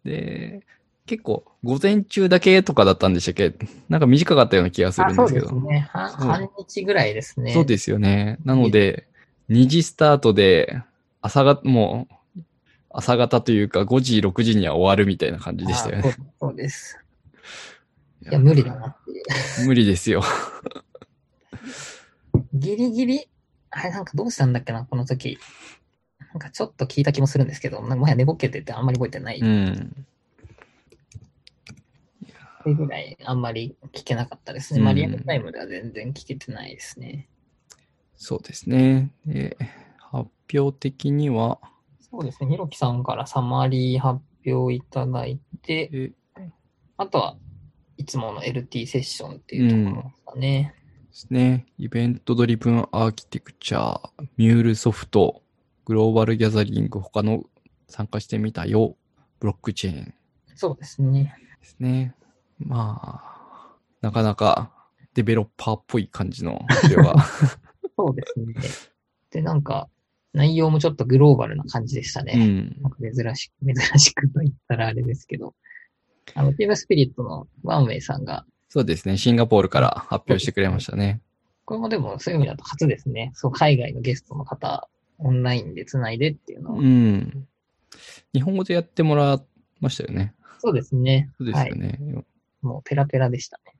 [0.03, 0.61] で、
[1.05, 3.53] 結構午前中だけとかだったんでしたっけ？
[3.89, 5.47] なんか短かったような気がするんですけど。
[5.47, 5.79] ですね。
[5.91, 7.53] 半日ぐらいですね。
[7.53, 8.37] そうですよね。
[8.45, 9.07] なので、
[9.49, 10.81] 2時スタートで、
[11.21, 12.07] 朝が、も
[12.37, 12.41] う、
[12.89, 16.03] 朝方というか5時、6時には終わるみたいな感じでしたよね。
[16.09, 16.99] あそうそうです。
[18.21, 19.19] いや、無理だなってい
[19.63, 19.67] う。
[19.67, 20.23] 無理ですよ。
[22.53, 23.27] ギリギリ、
[23.71, 25.39] あれなんかどうしたんだっけな、この時。
[26.33, 29.39] なんかちょっと聞いた気もするんですけど、なんかもはや寝ぼけててあんまり覚えてない。
[29.39, 30.05] うん。
[32.63, 34.79] それぐらいあんまり聞けなかったですね。
[34.79, 37.29] うんまあリアルタイムでは全然聞けてないですね。
[38.15, 39.11] そうですね。
[39.25, 39.57] で
[39.99, 41.59] 発表的には、
[41.99, 42.49] そうですね。
[42.49, 46.11] ひろきさんからサマリー発表いただいて、え
[46.97, 47.37] あとは
[47.97, 50.75] いつもの LT セッションっていうところですかね。
[51.13, 51.67] ですね。
[51.77, 55.42] イベントドリブンアーキテクチャー、ミュールソフト、
[55.85, 57.43] グローバルギャザリング、他の
[57.87, 58.95] 参加してみたよ、
[59.39, 60.13] ブロックチェーンで
[60.55, 61.35] そうですね。
[61.61, 62.15] すね。
[62.59, 64.71] まあ、なかなか
[65.13, 67.23] デベロッパーっぽい感じの発表が。
[67.97, 68.53] そうですね。
[69.31, 69.89] で、なんか、
[70.33, 72.33] 内容もちょっとグローバルな感じでしたうね。
[72.35, 72.77] ん。
[72.81, 75.53] なんか珍しく、珍しくと言ったらあれですけど、
[76.33, 79.17] あの、ティームスピリットのワンウェイさんがそうですね。
[79.17, 81.21] シンガポールから発表してくれましたね。
[81.63, 83.31] これもでもそういう意味だと初ですね。
[83.35, 84.89] そう、海外のゲストの方、
[85.23, 86.79] オンラインで繋いでっていうのは。
[86.79, 87.47] うん。
[88.33, 89.41] 日本語でやってもらい
[89.79, 90.33] ましたよね。
[90.59, 91.31] そうですね。
[91.37, 91.99] そうですよね。
[92.61, 93.73] もうペラペラでしたね。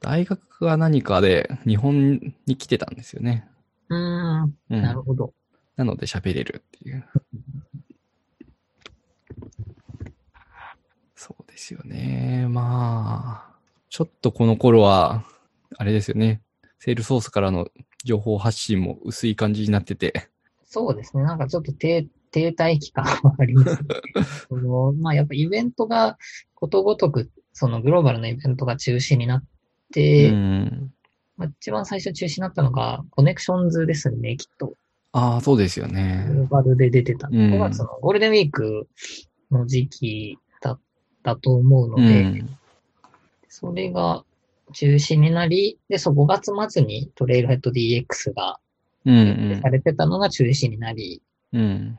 [0.00, 3.48] 大学が何かで日本に来てたんですよね。
[3.88, 3.98] うー
[4.46, 5.32] ん、うん、なるほど。
[5.76, 7.04] なので喋れるっていう。
[11.14, 12.46] そうですよね。
[12.48, 13.56] まあ、
[13.88, 15.24] ちょっとこの頃は、
[15.76, 16.40] あれですよね。
[16.78, 17.68] セールソースからの
[18.06, 20.28] 情報発信も薄い感じになってて。
[20.64, 21.24] そうですね。
[21.24, 23.78] なんかちょっと停停滞期間はありますね。
[24.48, 26.16] そのまあやっぱイベントが
[26.54, 29.44] ことごとく、そのグローバルなイベントが中止になっ
[29.92, 30.92] て、うん。
[31.36, 34.74] まあ、一番最初中止になったのがコネクションズですね、きっと。
[35.12, 36.26] ああ、そうですよグロね。
[36.28, 37.28] ーバルで出てた。
[37.28, 38.86] うん5月のゴールデンウィーク
[39.50, 40.80] の時期だっ
[41.22, 42.58] たと思うのうで、ん。
[43.48, 44.25] それが
[44.72, 48.58] 中止になり、で、そう、5月末にトレイルヘッド DX が
[49.04, 51.60] うんされてたのが中止になり、うん。
[51.60, 51.98] うん。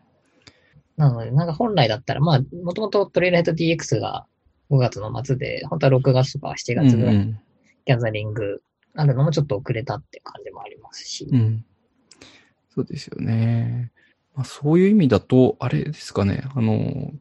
[0.97, 4.25] なので、なんか本来だったら、まあ、もともとトレイルヘッド DX が
[4.69, 7.39] 5月の末で、本当は6月とか7月ぐらいにうん
[7.87, 8.61] ギャザリング
[8.95, 11.25] あるのもちょっと遅れたって感じもありますし。
[11.31, 11.65] うん。
[12.75, 13.91] そうですよね。
[14.35, 16.43] まあ、そういう意味だと、あれですかね。
[16.53, 17.11] あの、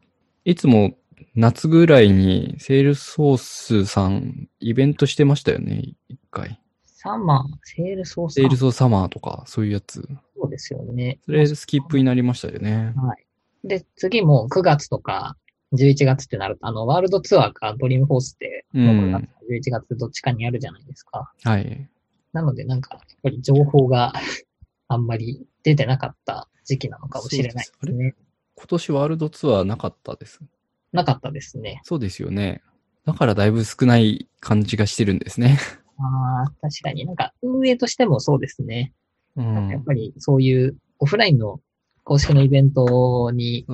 [0.43, 0.97] いつも
[1.35, 5.93] 夏ぐらいにセールソースさんイベントしてましたよね。
[6.09, 6.59] 一回。
[6.85, 10.07] サマー、セールソースセールソースサマーとか、そういうやつ。
[10.35, 11.19] そうですよね。
[11.25, 12.93] それスキップになりましたよね。
[12.95, 13.25] はい。
[13.67, 15.37] で、次も9月とか
[15.73, 21.31] 11月ってなると、あの、ワールドツアーかドリームフォースって、うん9月か11月どっちかにあるじゃないですか。
[21.43, 21.89] はい。
[22.33, 24.13] なので、なんか、やっぱり情報が
[24.87, 28.15] あんまり出てなかった時期なのかもしれないですね。
[28.55, 30.41] 今年ワールドツアーなかったです。
[30.97, 31.79] なかったですね。
[31.83, 32.61] そうですよね。
[33.05, 35.57] だからだいぶ少ない感じがしてるんですね。
[35.99, 38.93] ああ、確かになんか、運営としてもそうですね。
[39.35, 39.83] うやっん。
[39.83, 41.61] ぱりそういうオフラインの
[42.03, 43.65] 公式のイベントに、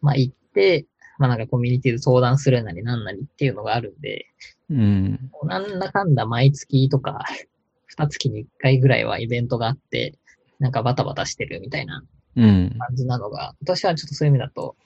[0.00, 0.86] まあ行って、
[1.18, 4.26] まあなんかコミュニティで相談するなりなんなりっていうのがあるんで、
[4.70, 5.30] うん。
[5.44, 7.24] なんだかんだ毎月とか、
[7.88, 10.18] 二月に一回ぐらいはイベントがあって、
[10.58, 12.02] なんかバタバタしてるみたいな
[12.36, 12.74] うん。
[12.78, 14.76] 感じなのが、私はちょっとそういう意味だと、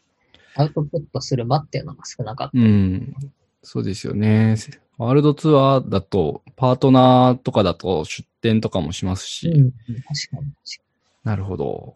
[0.59, 2.59] アウトプットする場っていうのが少なかった。
[2.59, 3.15] うん。
[3.63, 4.57] そうですよね。
[4.99, 10.51] ワールドツアーだと、パートナーとかだと出店とかもしますし、うん、確かに確か
[11.23, 11.95] なるほど。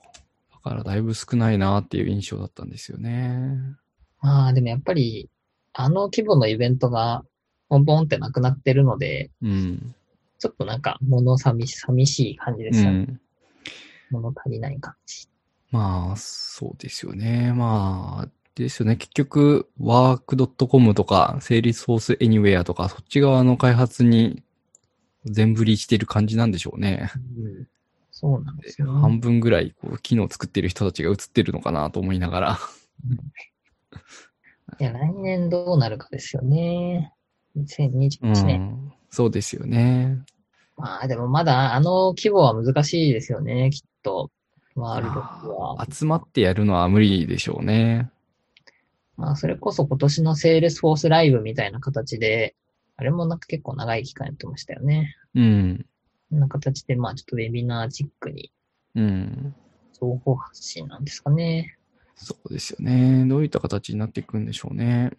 [0.53, 3.37] だからだいぶ少ないなっていう印象だったんですよね。
[3.37, 3.75] に。
[4.21, 5.29] まあでもやっぱり、
[5.73, 7.25] あの規模のイベントが、
[7.69, 9.95] ポンポンってなくなってるので、うん。
[10.39, 12.99] ちょっとなんか、物寂し寂しい感じでうすよね。
[12.99, 13.21] ん。
[14.11, 15.27] 物足りない感じ。
[15.73, 17.53] まあ、そうですよね。
[17.55, 18.97] まあ、ですよね。
[18.97, 24.43] 結局、work.com とか、セーリソース anywhere とか、そっち側の開発に
[25.25, 27.11] 全振りしてる感じなんでしょうね。
[27.39, 27.69] うん、
[28.11, 29.01] そうなんですよ、ね。
[29.01, 32.59] 半分ぐらい、こう、機能作ってる人たちが映ってるのかなと思いながら。
[34.81, 37.13] いや、来年どうなるかですよね。
[37.57, 38.63] う2021年。
[38.63, 38.93] ん。
[39.11, 40.19] そうですよね。
[40.77, 44.31] まあでもまだあの規模は難しいですよね、きっと。
[44.75, 45.87] ワールドは。
[45.91, 48.11] 集まってやるのは無理でしょうね。
[49.17, 52.55] まあそれこそ今年のセールスフォースライブみたいな形で、
[52.97, 55.17] あれもなんか結構長い期間やってましたよね。
[55.35, 55.87] うん。
[56.31, 58.53] こんな形でまあちょっとウェビナーチックに
[58.95, 59.55] うん。
[60.01, 61.77] 情報発信なんですかね。
[62.17, 63.25] そうですよね。
[63.27, 65.11] どういった形になっていくんでしょうね。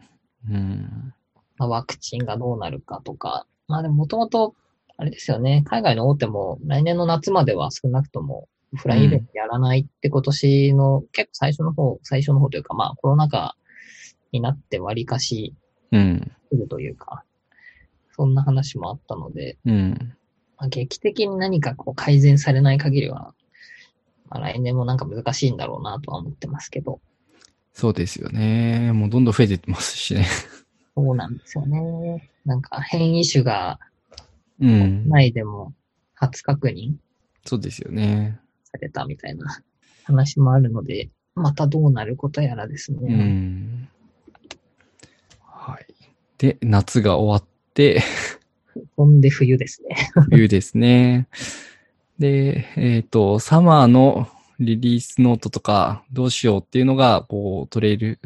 [0.49, 1.13] うん。
[1.57, 3.45] まあ、ワクチンがどうなるかとか。
[3.67, 4.55] まあでももともと、
[4.97, 13.55] あれですよね、海外の大手も来年の夏までは少なくともオフラインイベントやらないって今年の結構最初の方、最初の方というかまあコロナ禍
[14.33, 15.55] になって割かし
[15.91, 16.31] うん。
[16.51, 17.23] するというか、
[18.15, 20.15] そんな話もあったので、うん。
[20.57, 23.33] まあ、劇的に何かこう改善されない限りは、
[24.29, 26.99] まあ、来年もなんか難しいんだろうなとは思ってますけど、
[27.73, 28.91] そうですよね。
[28.93, 30.27] もうどんどん増えてってますしね。
[30.95, 32.29] そうなんですよね。
[32.45, 33.79] なんか変異種が
[34.59, 35.09] うん。
[35.09, 35.73] 内でも
[36.13, 36.93] 初確認
[37.45, 38.39] そうですよね。
[38.63, 39.59] されたみたいな
[40.03, 42.99] 話もあるので、またどうなることやらですね。
[43.01, 43.89] うん。
[45.65, 45.87] はい。
[46.37, 48.01] で、夏が終わって、
[48.97, 49.95] ほんで冬ですね。
[50.29, 51.29] 冬ですね。
[52.19, 54.27] で、えっ、と、サマーの
[54.59, 58.19] リリースノートとかどうしようっていうのが、こう、トレイル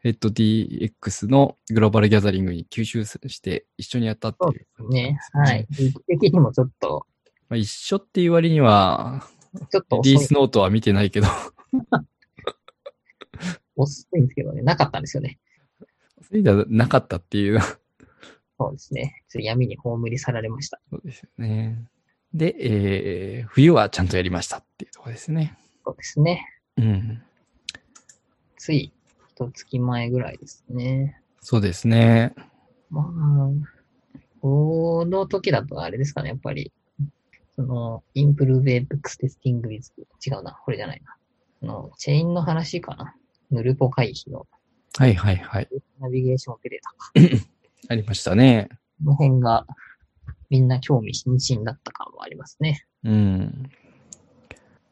[0.00, 5.18] ヘッド DX のグローバルギャザリングに吸収して一緒にやったってそういうですね。
[5.32, 5.66] はい。
[5.70, 7.06] 時期的にもちょっと、
[7.48, 9.24] まあ、一緒っていう割には、
[9.70, 11.28] ちょっとリリースノートは見てないけど、
[13.76, 15.38] 遅いんですけどね、なかったんですよね。
[16.32, 17.60] いなかったっていう。
[18.58, 19.22] そうですね。
[19.28, 20.80] ちょっと闇に葬り去られました。
[20.90, 21.84] そうですよね。
[22.32, 25.58] で、えー、冬はちゃんとやりましたっていうところですね。
[25.84, 26.46] そうですね。
[26.76, 27.22] うん。
[28.56, 28.92] つい、
[29.34, 31.20] 一月前ぐらいですね。
[31.40, 32.34] そうですね。
[32.90, 33.50] まあ、
[34.40, 36.72] この時だとあれですかね、やっぱり、
[37.56, 39.92] その、 Improve Apex Testing With、
[40.24, 41.16] 違うな、これじゃないな。
[41.60, 43.14] その、チェーンの話かな。
[43.50, 44.46] ヌルポ回避の
[45.00, 45.68] はいはいはい。
[45.98, 47.46] ナビゲーションオペレーターか。
[47.88, 48.68] ありましたね。
[48.98, 49.66] この辺が、
[50.50, 52.84] みんな興味津々だった感はありますね。
[53.04, 53.70] うん。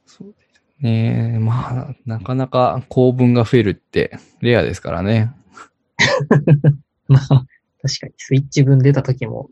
[0.06, 1.38] そうですね。
[1.38, 5.30] まあ、なかなか構文が増えるってレアですからね。
[7.06, 7.46] まあ、確
[8.00, 9.50] かにスイッチ分出た時も、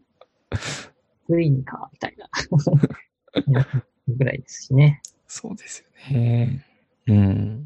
[1.29, 2.31] ついにか、みたいな。
[4.09, 5.03] ぐらいですしね。
[5.29, 6.65] そうですよね。
[7.09, 7.66] うん。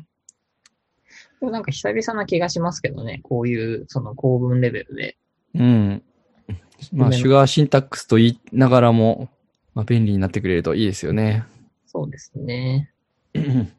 [1.40, 3.20] なんか久々な気がしますけどね。
[3.22, 5.16] こういう、その構文レベルで。
[5.54, 6.02] うん。
[6.92, 9.28] まあ、シュガーシンタックスと言いながらも、
[9.74, 11.44] まあ、便利になってくれるといいですよね。
[11.86, 12.92] そうですね。
[13.34, 13.72] うん。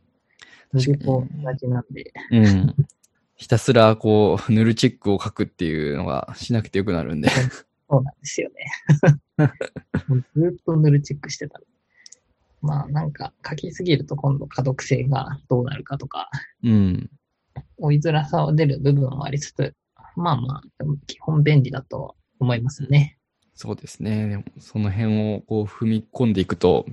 [0.73, 2.13] 抜けこがちなんで。
[2.31, 2.75] うん。
[3.35, 7.29] ひたすら、こう、ヌルチェックを書くっていうのがしなくてよくなるんで。
[7.89, 9.47] そうなんですよね。
[10.35, 11.59] ずっとヌルチェックしてた。
[12.61, 16.29] まあなんか書きすぎると今度可読性がどうなるかとか、
[16.63, 17.09] うん。
[17.81, 19.73] 追いづらさは出る部分もありつつ、
[20.15, 20.61] まあまあ、
[21.07, 23.17] 基本便利だと思いますね。
[23.53, 24.29] そうですね。
[24.29, 26.85] でもその辺をこう踏み込んでいくと、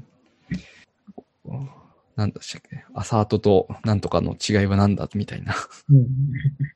[2.16, 5.54] なんだしたっけアサートとなんとかの違いは何だみたいな。
[5.88, 6.06] うん。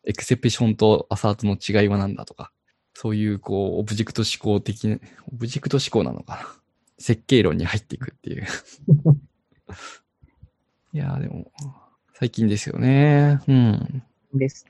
[0.05, 2.53] エクセプションとアサートの違いは何だとか。
[2.95, 4.99] そういうこう、オブジェクト思考的な、
[5.33, 6.47] オブジェクト思考なのかな。
[6.99, 8.47] 設計論に入っていくっていう。
[10.95, 11.51] いやーでも、
[12.23, 13.41] 最近ですよね。
[13.49, 14.03] うん。
[14.33, 14.65] です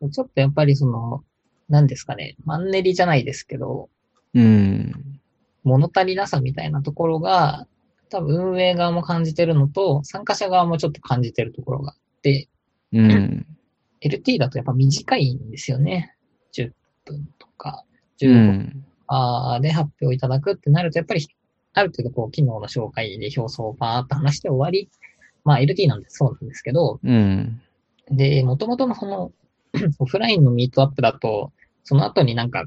[0.00, 0.10] ね。
[0.10, 1.22] ちょっとやっぱりその、
[1.68, 3.88] 何ですかね、マンネリじゃないですけど、
[4.34, 5.20] うん。
[5.62, 7.68] 物足りなさみたいなところが、
[8.08, 12.48] 多分運営側も感じてるのと、参加者側もちょっと感じてるところがあって、
[12.92, 13.46] うん。
[14.00, 16.16] LT だとやっぱ短いんですよね。
[16.52, 16.72] 10
[17.04, 17.84] 分とか、
[18.20, 18.84] う15分ん。
[19.06, 21.24] あーで発表いただくってなると、やっぱり、
[21.72, 24.90] ある程度こう、機能の紹介で表層をパーっと話して終わり。
[25.44, 27.60] まあ LT なんでそうなんですけど、うん。
[28.10, 29.32] で、元々のその、
[29.98, 31.52] オフラインのミートアップだと、
[31.84, 32.64] その後になんか、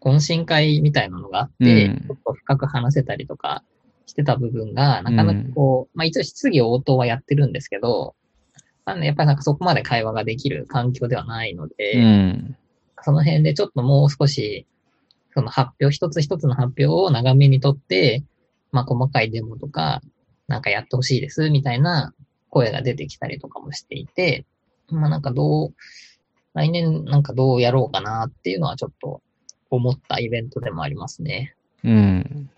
[0.00, 3.62] 懇親会みたいなのがあって、うんちょっと深く話せたりとか
[4.06, 8.14] してた部分が、なかなかこう、まあ一応質疑応答はやってるんですけど、
[8.84, 12.56] まあね、やっぱりなんかそこまで会話ができる環境ではないので、うん。
[13.02, 14.66] その辺でちょっともう少し、
[15.34, 18.22] その発表、一つ一つの発表を長めにとって、
[18.72, 20.02] まあ細かいデモとか、
[20.48, 22.14] なんかやってほしいです、みたいな
[22.50, 24.44] 声が出てきたりとかもしていて、
[24.88, 25.74] まあなんかどう、
[26.54, 29.20] 来年なんかどうやろうかなっていうのはちょっと
[29.70, 31.54] 思ったイベントでもありますね。
[31.84, 32.50] うん。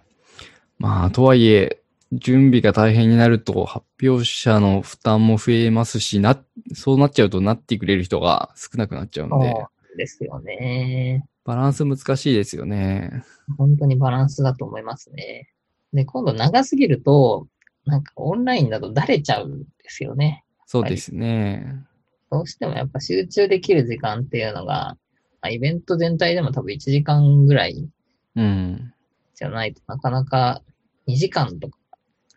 [0.79, 1.81] まあ、とはいえ、
[2.13, 6.43] 準備が大変になると発表者の負担も増えますし、な、
[6.75, 11.27] そうなっちゃうとなってくれる人が少なくなっちゃうんで、そうですよね。
[11.45, 13.25] バランス難しいですよね。
[13.57, 15.51] 本当にバランスだと思いますね。
[15.93, 17.47] で、今度長すぎると、
[17.89, 20.45] なんかオンラインだとだれちゃうんですよね。
[20.67, 21.85] そうですね。
[22.31, 24.97] どうしてもやっぱ集中できる時間っていうのが、
[25.41, 27.89] まあイベント全体でも多分1時間ぐらい
[28.37, 28.93] うん。
[29.35, 30.63] じゃないとなかなか
[31.07, 31.79] 2時間とか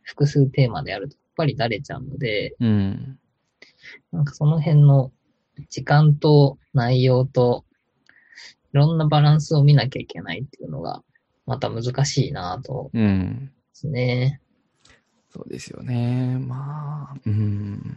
[0.04, 3.20] 複数テーマでやるとやっぱりだれちゃうので、うん。
[4.12, 5.12] なんかその辺の
[5.70, 7.66] 時間と内容と
[8.74, 11.04] いろんなバランスを見なきゃいけないっていうのが
[11.46, 13.52] また難しいなとうん。
[13.54, 14.40] ますね。
[15.34, 16.38] そうですよね。
[16.39, 17.96] まあ、うん。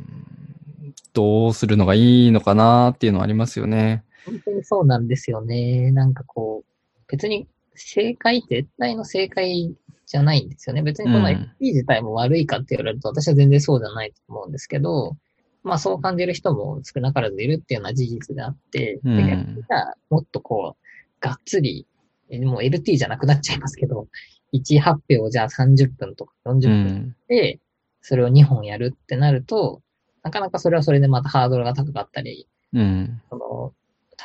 [1.13, 4.05] どうするのがいいのかなっていうのはありますよね。
[4.25, 5.91] 本当にそうなんですよね。
[5.91, 9.75] なんかこう、別に正解、絶対の正解
[10.07, 10.83] じゃないんですよね。
[10.83, 15.17] 別にこのうん FP 自体も悪いかって言われると、私は全然そうじゃないと思うんですけど、
[15.63, 19.65] まあそう感じる人も少なからずいるっていうのは事実であって、うん
[20.11, 20.85] もっとこう、
[21.21, 21.87] がっつり、
[22.29, 24.09] えもう LT じゃなくなっちゃいますけど、
[24.55, 27.17] 1発表をじゃあ30分とか40う分ん。
[27.29, 27.61] で、
[28.01, 29.83] それを2本やるってなると、
[30.23, 33.21] なかなかそれはそれでまたハードルが高かったり、うん。
[33.31, 33.73] その、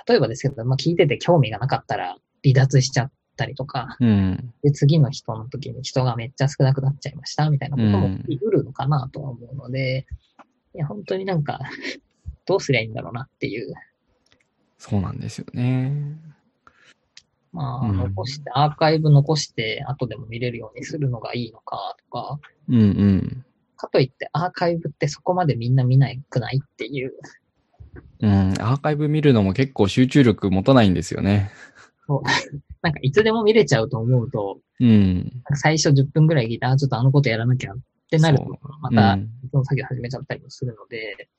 [0.07, 4.53] 例えばですけど、まあ、聞いてて興味がなかったら離脱しちゃったりとか、うん。
[4.63, 10.05] で、次の人の時に人がめっちゃ少なくなっちゃいました、みたいなこともうん起きうるのかなとは思うので、
[10.75, 11.59] いや、本当になんか、
[12.45, 13.73] どうすりゃいいんだろうなっていう、
[14.77, 16.15] そうなんですよね。
[17.51, 23.45] まあ、うん残して、アーカイブ残して、後でも見れるようにするのがいいのかとか、うんうん。
[23.75, 27.13] かといってアーカイブってそこまでみんな見ないくないっていう、
[28.21, 28.53] うん。
[28.59, 31.51] アーカイブ見るのも結構集中力持たないんですよね。
[32.81, 35.31] なんかいつでも見れちゃうと思うと、うん。
[35.55, 37.77] 最初10分ぐらい聞いて、あ、ちょっとあのことやらなきゃっ
[38.09, 41.29] てなるとそう、またうんその作業始めちゃったりもするので、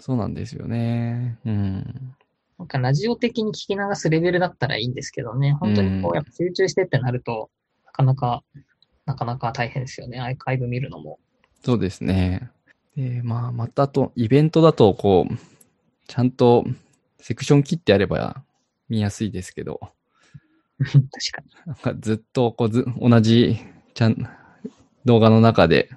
[0.00, 1.38] そうなんですよね。
[1.44, 2.14] うん。
[2.58, 7.50] なんかラジオ的に聞き流すレベルだったらいいんですけどね、本当にこうやっぱ集中してってなると、
[7.84, 8.44] なかなか、
[9.04, 10.20] なかなか大変ですよね。
[10.20, 11.18] アーカイブ見るのも。
[11.64, 12.50] そうですね。
[12.96, 15.34] で、まあ、またあと、イベントだと、こう、
[16.08, 16.64] ちゃんと
[17.20, 18.42] セクション切ってやれば
[18.88, 19.80] 見やすいですけど、
[20.78, 21.50] 確かに。
[21.66, 23.58] なんかずっとこうず同じ
[23.94, 24.28] ちゃん
[25.04, 25.90] 動画の中で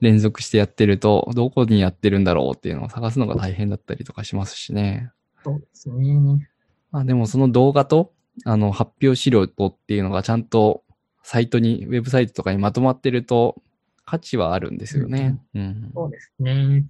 [0.00, 5.10] 連続してやってると、どこにやってるんだろうっていうのを探すのが大変だったりとかしますしね。
[5.46, 6.48] そうですね。
[6.90, 8.12] まあでもその動画と、
[8.44, 10.82] あの、発表資料とっていうのがちゃんと
[11.22, 13.62] サイトに、ウェブサイトとかにまとまってると、
[14.04, 15.38] 価値はあるんですよね。
[15.54, 15.92] うん。
[15.94, 16.84] そうですね。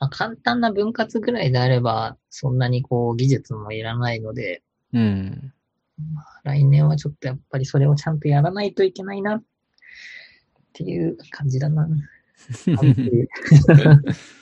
[0.00, 5.52] まあ、簡単な分割ぐらいであれば、そんなにこう技術もいらないので、うん。
[6.42, 9.42] 来年はちょっとやっぱりそれをちゃんとやらないといけないなっ
[10.72, 11.86] ていう感じだな。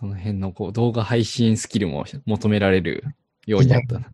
[0.00, 3.04] その辺のこう動画配信スキルも求められる
[3.46, 4.10] ようになったな。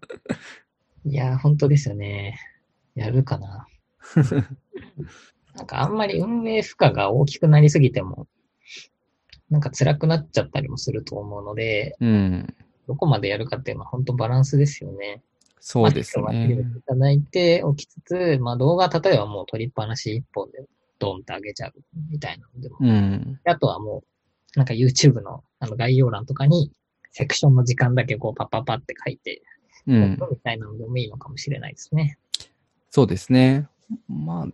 [1.05, 2.41] いや ー、本当ですよね。
[2.97, 3.68] やるかな。
[5.55, 8.26] なんかあんまり運営負荷が大きくなりすぎても、
[9.49, 12.55] なんか辛くなっちゃったりもすると思うので、うん。
[12.89, 15.22] どこまでやるかっていうのは本当バランスですよね。
[15.61, 16.82] そうですねてい。
[16.84, 20.64] ただいておきつつ、まあ動画例えばもう撮りっぱなし一本で
[20.99, 21.74] ドンって上げちゃう
[22.11, 23.41] みたいなのでも、うん。
[23.45, 24.15] あとはもう、
[24.57, 26.72] なんか YouTube のあの概要欄とかに、
[27.12, 29.42] セクションの時間だけこうパッパッパって書いて、
[29.86, 30.18] うん。
[30.30, 32.18] みたいなのでもいいのかもしれないですね。
[32.90, 33.68] そうですね。
[34.09, 34.46] まあ、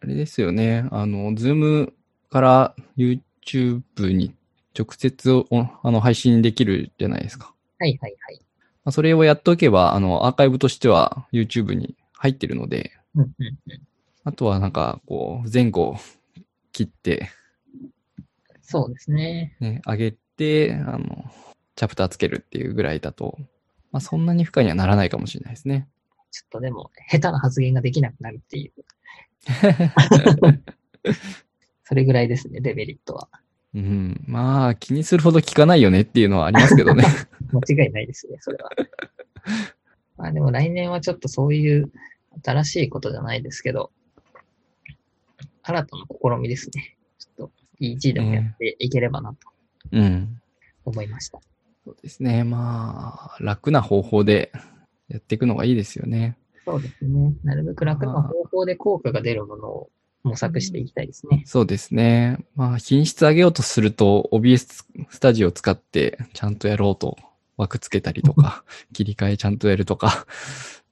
[0.00, 0.86] あれですよね。
[0.90, 1.92] あの、ズーム
[2.30, 3.82] から YouTube
[4.12, 4.34] に
[4.78, 5.46] 直接お
[5.82, 7.54] あの配信できるじゃないですか。
[7.78, 8.40] はいはいはい。
[8.84, 13.82] まあ、それをやっておけば、あの、アーカイブとしては YouTube に入ってるので、うんうんうん。
[14.24, 15.96] あとはなんか、こう、前後
[16.72, 17.30] 切って、
[18.70, 19.56] そうですね。
[19.60, 21.24] ね、上げて、あの、
[21.74, 23.38] チャプターつけるっていうぐらいだと、
[23.92, 25.88] まあ、そんなに負荷にはならないかもしれないですね。
[26.30, 28.72] ちょっとでも、下手な発言ができなくなるっていう。
[31.84, 33.30] それぐらいですね、デメリットは。
[33.74, 34.22] うん。
[34.26, 37.04] まあ、気にするほど効かないよねっていうのはありますけどね。
[37.50, 38.70] 間違いないですね、それは。
[40.18, 41.90] まあでも来年はちょっとそういう
[42.44, 43.90] 新しいことじゃないですけど、
[45.62, 46.97] 新たな試みですね。
[47.78, 49.36] ちょっと EG でもやっていければなと
[49.92, 50.40] うん。
[50.84, 51.40] 思いました。
[51.84, 52.44] そうですね。
[52.44, 54.52] まあ、楽な方法で
[55.08, 56.36] やっていくのがいいですよね。
[56.66, 57.34] そうですね。
[57.44, 59.90] なるべく楽な方法で効果が出るものを
[60.22, 61.42] 模索していきたいですね。
[61.46, 62.38] そうですね。
[62.56, 67.16] まあ、品質上げようとすると、OBS スタジオを使ってちゃんとやろうと
[67.56, 70.26] 枠つけたりとか、 切り替えちゃんとやるとか、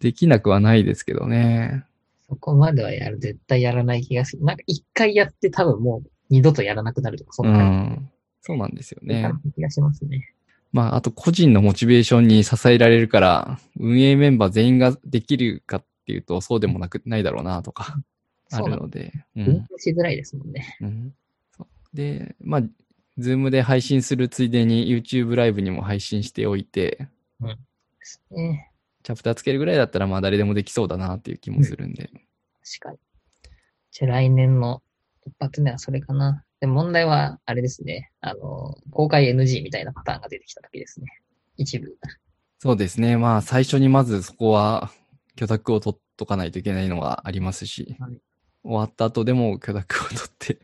[0.01, 1.85] できなくはないですけどね。
[2.29, 4.45] そこまではやる、絶対やらない気がする。
[4.45, 8.11] なんか一回やって多分もう二度とやらなくなるとか、そんうな感ん。
[8.43, 9.33] そうなんですよね。
[9.55, 10.33] 気がしますね。
[10.73, 17.97] まあ、あと個人のモチベーションに支えられるから、運営メンバー全員ができるかっていうと、そうでもなく、ないだろうなとか、
[18.51, 19.13] あるので。
[19.37, 19.67] う運ん。
[19.71, 20.77] 用しづらいですもんね。
[20.81, 21.15] うん。
[21.95, 22.63] で、まあ、
[23.19, 27.09] ズームで配信するついでに YouTube ライブにも配信しておいて、
[27.41, 27.57] で
[28.03, 28.71] すね。
[29.03, 32.11] チャプターつけるぐらいだったら、まあ誰でもできそうだなっていう気もするんで。
[32.63, 32.99] 確かに。
[33.93, 34.83] じゃあ来年の
[35.27, 36.45] 一発目はそれかな。
[36.61, 38.11] で、問題は、あれですね。
[38.21, 41.07] あの、公開 NG みたいなパターンが出てきた時ですね。
[41.57, 41.97] 一部。
[42.59, 43.17] そうですね。
[43.17, 44.91] まあ最初にまずそこは
[45.37, 48.21] 許諾を取っとかないといけないのがありますし、はい
[48.67, 50.59] 終わった後でも許諾を取って、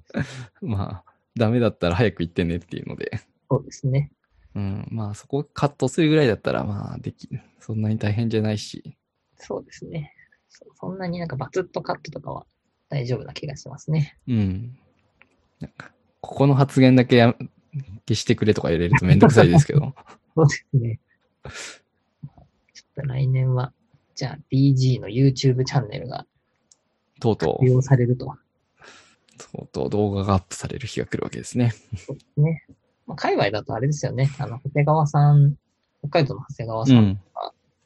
[0.62, 3.20] まあダメだったら早く言ってねっていうので、
[3.50, 4.10] そうですね。
[4.54, 7.28] うん、まあそこをカットするぐらいだったらまあでき、
[7.60, 8.96] そんなに大変じゃないし、
[9.36, 10.14] そうですね。
[10.48, 12.46] そそんなになんかバツッとカットとかは
[12.88, 14.16] 大丈夫な気がしますね。
[14.28, 14.78] うん。
[15.60, 17.34] なんか、ここの発言だけや
[18.08, 19.94] 消してくれとか言われるとめんどくさいですけど、
[20.36, 21.00] そうですね。
[22.72, 23.72] ちょっと来年は、
[24.14, 25.32] じゃあ DG の YouTube
[25.64, 26.26] チャンネルが
[27.20, 28.26] とうと利用されると。
[28.26, 28.38] う、
[29.38, 31.70] とうとう動画がアップされる日が来るわけですね。
[31.96, 32.66] そうですね。
[33.06, 34.30] まあ、界隈だとあれですよね。
[34.38, 35.56] あの、長谷川さん、
[36.00, 37.20] 北海道の長谷川さうんん。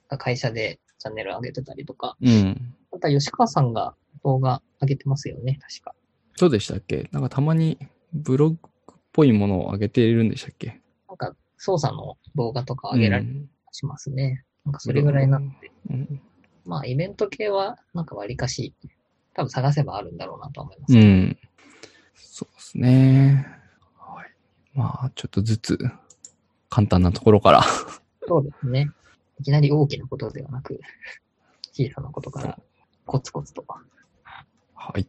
[0.09, 2.75] が会社でチャンネル上げてたりとか、うん。
[2.91, 3.95] また吉川さんが
[4.25, 5.95] 動画上げてますよね、確か。
[6.37, 7.09] そうでしたっけ？
[7.13, 7.79] なんかたまに
[8.13, 10.81] ブログっぽいものを上げているんでしたっけ？
[11.09, 13.27] なんか操作の動画とか上げられ
[13.73, 14.45] しますね。
[14.65, 16.21] なんかそれぐらいなんで、うん。
[16.65, 18.75] まあイベント系はなんか割かし、
[19.35, 20.95] 多分探せばあるんだろうなと思います。
[20.97, 21.39] うん。
[22.15, 23.47] そうですね。
[23.99, 24.31] はい。
[24.75, 25.79] まあ、ちょっとずつ
[26.69, 27.63] 簡単なところから。
[28.27, 28.89] そうですね。
[29.41, 30.81] いきなり大きなことではなく、
[31.73, 32.59] 小さなことから
[33.07, 33.65] コツコツと。
[34.81, 35.07] はい。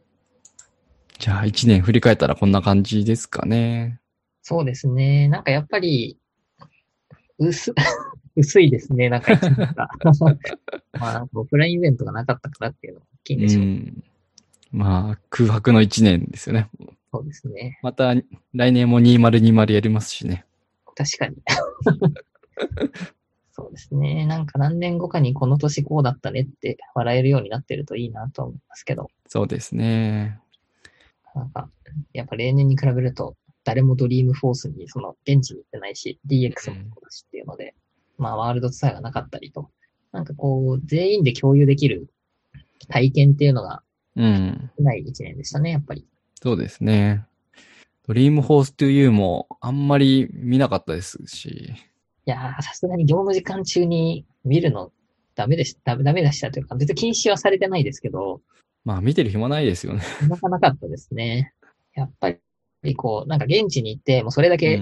[1.18, 4.00] じゃあ、一年振り返ったらこんな感じですかね。
[4.42, 5.28] そうですね。
[5.28, 6.18] なんかやっぱり、
[7.38, 7.72] 薄、
[8.36, 9.08] 薄いですね。
[9.08, 9.32] なんか。
[11.00, 13.64] まあ、オフラインイベントがなかったからっていうのが大きいんでしょう。
[13.64, 14.04] ん。
[14.72, 16.68] まあ、空白の一年ですよね。
[17.10, 17.78] そうですね。
[17.82, 18.14] また、
[18.52, 20.44] 来年も2020やりますしね。
[20.94, 21.36] 確かに。
[23.62, 24.26] そうですね。
[24.26, 30.40] なんか何年後かにこの年こうだったねって笑えるようになってるといいなと思いますけど、そうですね。
[31.34, 31.70] なんか、
[32.12, 37.74] やっぱ例年に比べると、誰もドリームフォースにその現地に行ってないし、DX もそうだしっていうので、
[38.18, 39.70] まあワールドツアーがなかったりと、
[40.10, 42.08] なんかこう、全員で共有できる
[42.88, 43.82] 体験っていうのが
[44.16, 44.70] うん。
[44.78, 46.04] ない一年でしたね、やっぱり。
[46.42, 47.24] そうですね。
[48.06, 51.72] ドリームホース 2U もあんまり見なかったですし。
[52.26, 54.92] いやー、さすがに業務時間中に見るの
[55.34, 58.40] ダメでした、ダメダメでしたというか、別に禁止はされてないですけど、
[58.84, 60.02] まあ見てる暇ないですよね。
[60.28, 61.54] なかなかったですね。
[61.94, 62.34] やっぱ
[62.82, 64.80] りこう、なんか現地に行って、もうそれだけ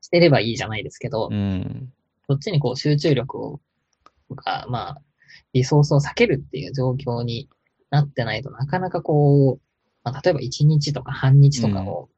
[0.00, 1.34] してればいいじゃないですけど、うん。
[1.34, 1.92] うん。
[2.28, 3.60] そっちにこう集中力を、
[4.28, 5.02] とか、まあ、
[5.52, 7.48] リソースを避けるっていう状況に
[7.90, 9.60] なってないとなかなかこう、
[10.02, 12.08] まあ、例えば1日とか半日とかを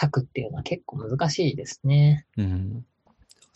[0.00, 2.26] 割くっていうのは結構難しいですね。
[2.36, 2.86] うん。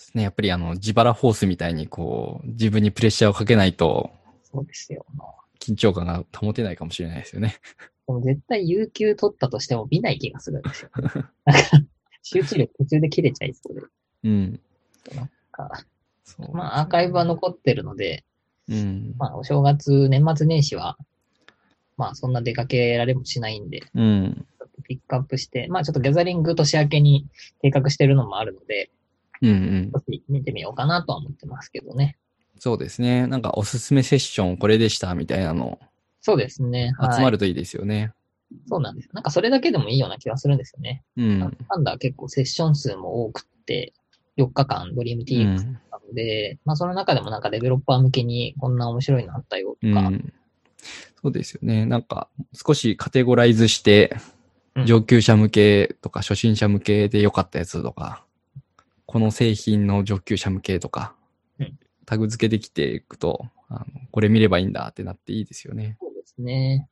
[0.02, 0.22] ですね。
[0.24, 4.10] やっぱりあの、自腹ホースみたいにこう、自分にプレッシャーをかけないと、
[4.42, 5.06] そうですよ。
[5.14, 7.56] も緊張感が保てないかもしれないですよね。
[8.06, 10.90] も絶対有給取ったとしても見ない気がするんですよ。
[11.46, 11.70] なんか、
[12.22, 13.82] 集中力途中で切れちゃいそうで。
[14.24, 14.60] うん。
[15.14, 15.84] なんか
[16.24, 16.52] そう。
[16.52, 18.24] まあ、アーカイブは残ってるので、
[18.68, 19.14] うん。
[19.16, 20.98] まあ、お正月、年末年始は、
[21.96, 24.46] まあ、そんな出かけられもしないんで、うん。
[24.82, 27.26] ピックアップして、まあちょっとギャザリング年明けに
[27.60, 28.90] 計画してるのもあるので、
[29.42, 29.90] うんうん。
[29.92, 32.16] 少し見てみようかなとは思ってますけどね。
[32.58, 33.26] そうですね。
[33.26, 35.78] なんかおすすめセッションこれでしたみたいなの
[36.20, 36.92] そうですね。
[36.96, 38.12] はい、集まるといいですよね。
[38.68, 39.08] そうなんです。
[39.12, 41.02] なんかそれだけでもいいような気がするんですよね。
[41.16, 41.38] うん。
[41.40, 43.92] なんだ結構セッション数も多くって、
[44.38, 45.72] 4日間ドリームう TX ん。
[45.90, 50.32] なので、まあその中でもなんかデベロッパー向けにこんな面白いのあったよとか、うん。
[51.22, 51.86] そうですよね。
[51.86, 54.16] なんか少しカテゴライズして
[54.74, 58.24] うん、上級者向けとか初心者向けで良かったやつとか、
[59.12, 61.14] この製品の上級者向けとか
[61.58, 65.98] うん、タグ付けできていくと、あのこれ見ればいいんだってなっていいですよね。
[66.00, 66.88] そうですね。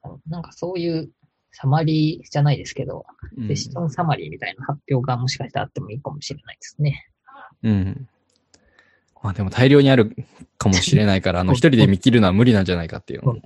[0.00, 1.10] 確かになんかそういう
[1.50, 3.04] サマリーじゃないですけど、
[3.36, 7.08] うんセッションサマリーみたいな発表がもしかしたらあってもいいかもしれないですね。
[7.64, 8.08] うん。
[9.20, 10.14] まあでも大量にある
[10.58, 13.42] かもしれないから、あの 一人で見切るのは無理なんじゃないかっていうのも。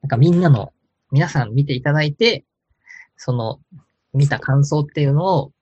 [0.00, 0.72] なんかみんなの、
[1.12, 2.46] 皆さん見ていただいて、
[3.18, 3.60] その、
[4.14, 5.52] 見た感想っていうのを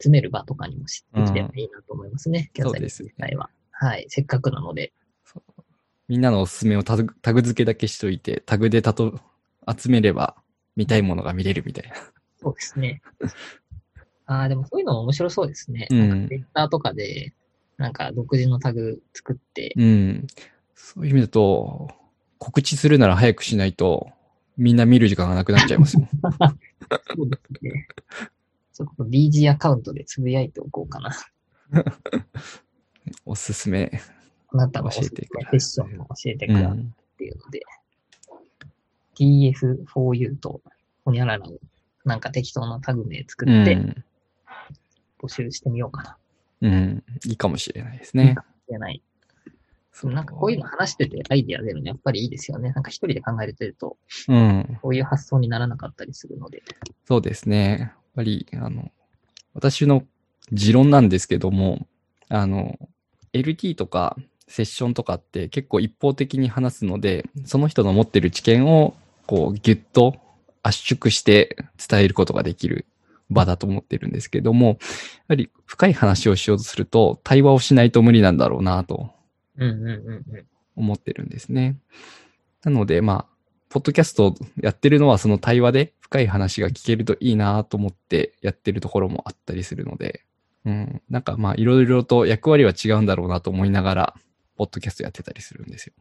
[0.00, 2.50] 集める場とかにもしできればいいなと思いますね。
[2.54, 3.50] キャザリン自体は。
[3.70, 4.06] はい。
[4.08, 4.92] せっかくなので。
[6.08, 9.20] みんなのおすすめをタグタグ付けだけしといて、タグでたと
[9.66, 10.36] 集めれば
[10.76, 11.94] 見たいものが見れるみたいな。
[12.40, 13.00] そうですね。
[14.26, 15.86] ああ、でもそういうのも面白そうですね。
[15.90, 17.32] うんなんかツイッターとかで、
[17.76, 20.26] なんか独自のタグ作って、うん。
[20.74, 21.90] そういう意味だと、
[22.38, 24.10] 告知するなら早くしないと、
[24.56, 26.08] みんな見る時間がなくなっちゃいますよ。
[27.16, 27.88] そうですね。
[28.72, 31.10] ちょっと DG アカウントでつぶやいておこうかな。
[33.26, 33.90] おすすめ。
[34.48, 36.94] あなたのおすす教えてくだめセッションを教えてくださいっうん。
[37.18, 37.62] ていうので、
[39.16, 40.60] TF4U と
[41.04, 41.58] ほにゃららを
[42.04, 44.04] なんか適当なタグ名作ってうん。
[45.20, 46.16] 募集してみようかな。
[46.62, 47.04] うん。
[47.26, 48.36] いいかもしれないですね。
[48.68, 49.02] じゃない。
[50.04, 52.72] なんかこういうの話しててアイディア出るのやっぱりいいですよね。
[52.72, 54.78] なんか一人で考えてると、うん。
[54.80, 56.62] こういう発想にならなかったりするので。
[57.06, 57.92] そうですね。
[58.14, 58.90] やっぱり、あの、
[59.54, 60.04] 私の
[60.50, 61.86] 持論なんですけども、
[62.28, 62.78] あの、
[63.32, 64.16] LT とか
[64.48, 68.94] セッションとかって結構一方的に話すので、その人の持ってる知見を
[69.26, 70.16] こうギュッと
[70.62, 71.56] 圧縮して
[71.88, 72.86] 伝えることができる
[73.30, 74.76] 場だと思ってるんですけども、や
[75.28, 79.10] はり深い話をしようとすると対話をしないと無理なんだろうなと。
[80.76, 81.76] 思ってるんですね。
[82.64, 83.32] なので、まあ、
[83.68, 90.24] ポッドキャストをやってるのはその対話で深い話が聞けるといいなと思ってやってるところもあったりするので、
[90.64, 94.14] うん、なんかまあいろいろと役割は違うんだろうなと思いながら、
[94.56, 95.94] ポッドキャストやってたりするんですよ。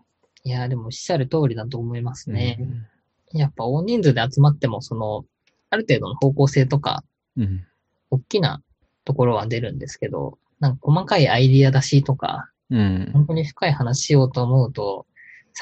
[0.43, 2.57] いやーでもおっしゃる通りだと思いますね。
[2.59, 2.85] うん
[3.33, 5.25] やっぱ大人数で集まっても、その、
[5.69, 7.03] ある程度の方向性とか、
[7.37, 7.65] うん。
[8.09, 8.61] 大きな
[9.05, 13.09] ところは出るんですけど、なんか細かいアイディア出しとか、うん。
[13.13, 15.05] 本当に深い話しようと思うと、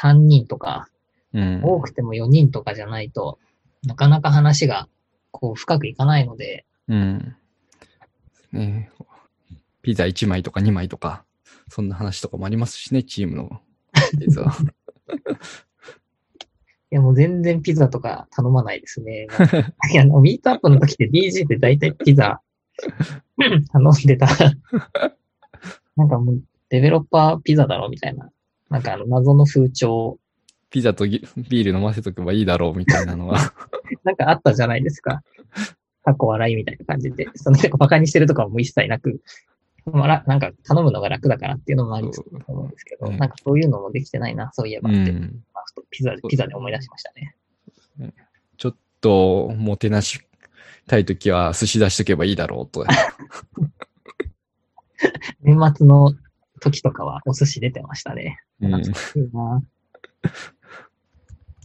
[0.02, 0.88] 3人とか、
[1.34, 1.62] うん。
[1.64, 3.38] 多くても4人とかじゃないと、
[3.84, 4.88] なかなか話が、
[5.32, 7.36] こう、深くいかないので、うん。
[8.52, 8.90] ね
[9.82, 11.24] ピザ1枚とか2枚とか、
[11.70, 13.62] そんな話とかもありますしね、チームの。
[16.92, 19.28] いや、もう全然ピザとか頼まないですね。
[19.92, 22.42] いや、あのミートアップの時って DG って大体ピザ
[23.72, 24.28] 頼んでた。
[25.96, 28.32] なんかもう、デベロッパーピザだろみたいな。
[28.70, 30.18] なんかあの、謎の風潮、
[30.70, 33.54] ピザとギビール飲ませとけばいいだろうみたいなのは。
[34.04, 35.24] なんかあったじゃないですか。
[36.04, 37.28] 過去笑いみたいな感じで。
[37.36, 39.22] そのなんかバカにしてるとかも一切なく、
[39.86, 45.44] まあらなんか頼むのが楽だからっていうのもありつつと思うんですけど、うんなんかそういうのもできてないな、そういえばって、うん。
[45.54, 47.36] まあふとピザ、ピザで思い出しましたね。
[48.58, 50.20] ちょっと、もてなし
[50.88, 52.86] たいときは寿司出しとけばいいだろうと。
[55.42, 56.14] 年末の
[56.60, 58.42] 時とかはお寿司出てましたね。
[58.62, 58.84] うん。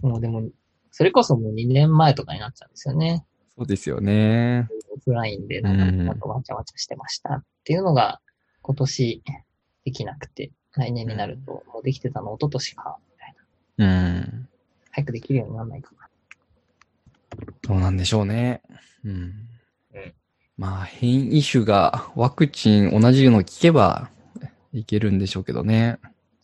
[0.05, 0.49] もうでも、
[0.91, 3.25] それこそもう2年前とかになっちゃうんですよね。
[3.57, 4.69] そうですよね。
[4.95, 8.21] オフラインでなんかなんかわちゃわちゃしてましたっていうのが
[8.63, 9.23] 今年
[9.85, 13.35] できなくて、来年になるともうできてたの一昨年か、みたい
[13.79, 13.87] な。
[13.87, 14.49] うん。
[14.91, 16.09] 早くできるようにならないかな。
[17.63, 18.63] どうなんでしょうね。
[19.05, 19.13] うん。
[19.13, 19.49] うん
[20.57, 24.09] まあ、変異種がワクチン同じの聞けば
[24.73, 25.99] いけるんでしょうけどね。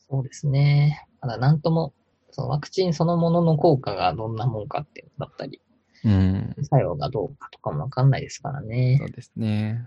[0.09, 1.07] そうですね。
[1.21, 1.93] ただなんとも、
[2.33, 5.61] そのワクチンそのものの効果がどんなもんかってだったり、
[6.05, 6.57] うん。
[6.63, 9.07] 作用がどうかとかもわかんないですからねそ。
[9.07, 9.87] うですね。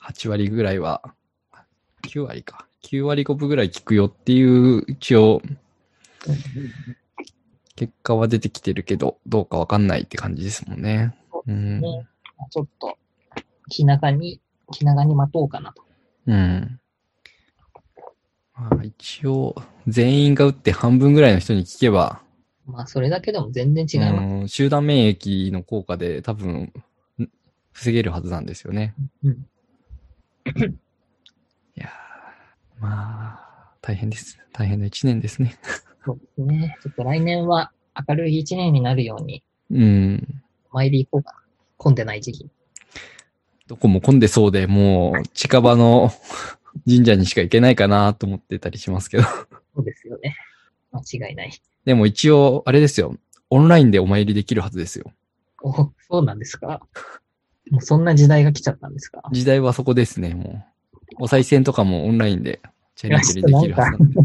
[0.00, 1.02] 8割ぐらいは、
[2.02, 2.66] 9割か。
[2.82, 5.42] 9割5分ぐらい効くよっていう、一応、
[7.76, 11.14] 結果は出てきてるけど、どうかわかんないって感じですもんね。
[11.46, 11.80] うん。
[11.80, 12.06] ね
[12.50, 12.96] ちょっと、
[13.68, 14.40] 気長に、
[14.72, 15.84] 気長に待とうかなと。
[16.26, 16.80] うん。
[18.58, 19.54] まあ、一応、
[19.86, 22.20] 全員が打って半分ぐらいの人に聞けば、
[22.66, 24.24] まあ、それだけでも全然違います。
[24.24, 26.72] うん集団免疫の効果で多分、
[27.18, 27.28] ん
[27.72, 28.94] 防げるはずなんですよね。
[29.24, 29.32] うん。
[29.32, 29.40] い
[31.76, 34.38] やーまあ、大変です。
[34.52, 35.56] 大変な一年ですね。
[36.04, 36.76] そうですね。
[36.82, 37.70] ちょっと来年は
[38.08, 40.42] 明るい一年になるように、うん。
[40.72, 41.38] お参り行こうかな。
[41.76, 42.50] 混んでない時期。
[43.68, 46.10] どこも混んでそうで、もう近場の
[46.86, 49.24] 神社にしか行けないかなと思ってたりしますけど。
[49.24, 49.30] そ
[49.76, 50.36] うですよね。
[50.92, 51.52] 間違いない。
[51.84, 53.16] でも一応、あれですよ。
[53.50, 55.12] オンラインでお参りできるはずですよ。
[55.62, 56.80] お、そうなんですか？
[57.70, 59.22] もうそんな時代が来ちゃったんですか？
[59.32, 60.64] 時代はそこですね、も
[61.18, 61.24] う。
[61.24, 62.60] お賽銭とかもオンラインで
[62.94, 64.20] チャレンジできるはずなんで。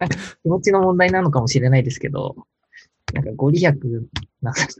[0.00, 2.36] なんか気持ちの問題なのかもしれないですけど、
[3.14, 3.74] なんかご利益
[4.42, 4.68] なさ。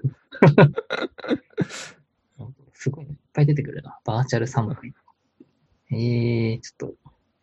[2.74, 3.98] すごい、いっぱい出てくるな。
[4.04, 4.94] バーチャル侍。
[5.90, 6.94] ええー、ちょっと、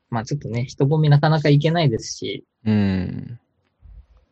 [0.10, 3.40] まあちょっとね、人混みなかなか行けないですし、うん。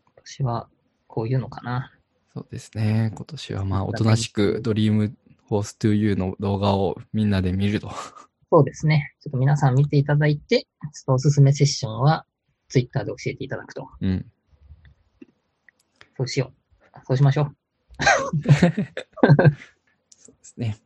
[0.06, 0.68] 今年は
[1.08, 1.92] こういうのかな。
[2.34, 3.12] そうですね。
[3.16, 7.92] 今年はまあ、おとなしくドリームホース 2U の動画をみんなで見ると。
[8.52, 9.14] そうですね。
[9.22, 12.26] ちょっと皆さん見ていただいて、ちょっとおすすめセッションは、
[12.70, 13.88] ツイッターで教えていただくと。
[14.02, 14.26] うん。
[16.18, 16.52] そうしよ
[16.96, 17.00] う。
[17.06, 17.56] そうしましょう。
[20.18, 20.78] そうですね。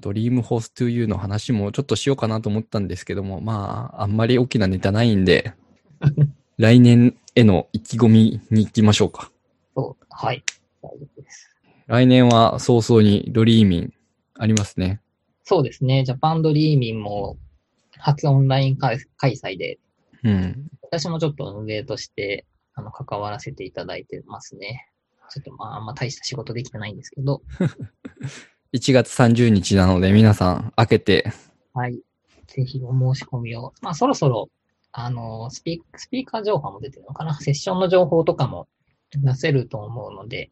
[0.00, 5.52] ドリームホース 2U の話もちょっとしようかなと思ったんですけども、まあ、あんまり大きなネタないんで、
[6.58, 9.30] 来年への意気込みに行きましょうか。
[9.76, 10.06] そう。
[10.10, 10.42] はい。
[10.82, 11.56] 大丈夫です。
[11.86, 13.94] 来年は早々に Dreamin
[14.34, 15.00] ありますね。
[15.44, 16.04] そうですね。
[16.04, 17.38] Japan Dreamin も
[17.98, 19.78] 初オンライン開開催で、
[20.24, 20.68] うん。
[20.82, 24.88] 私もちょっと運営として、あの、関わらせていただいてますね。
[25.30, 27.42] ちょっとまあ、あんま大した仕事できてないんですけど、
[28.74, 31.32] 1月30日なので皆さん開けて、
[31.72, 31.98] はい。
[32.46, 33.72] ぜひお申し込みを。
[33.80, 34.50] まあ、そろそろ、
[34.92, 37.34] あの、スピースピーカー情報も出てるのかな？
[37.40, 38.68] セッションの情報とかも
[39.10, 40.50] 出せると思うので、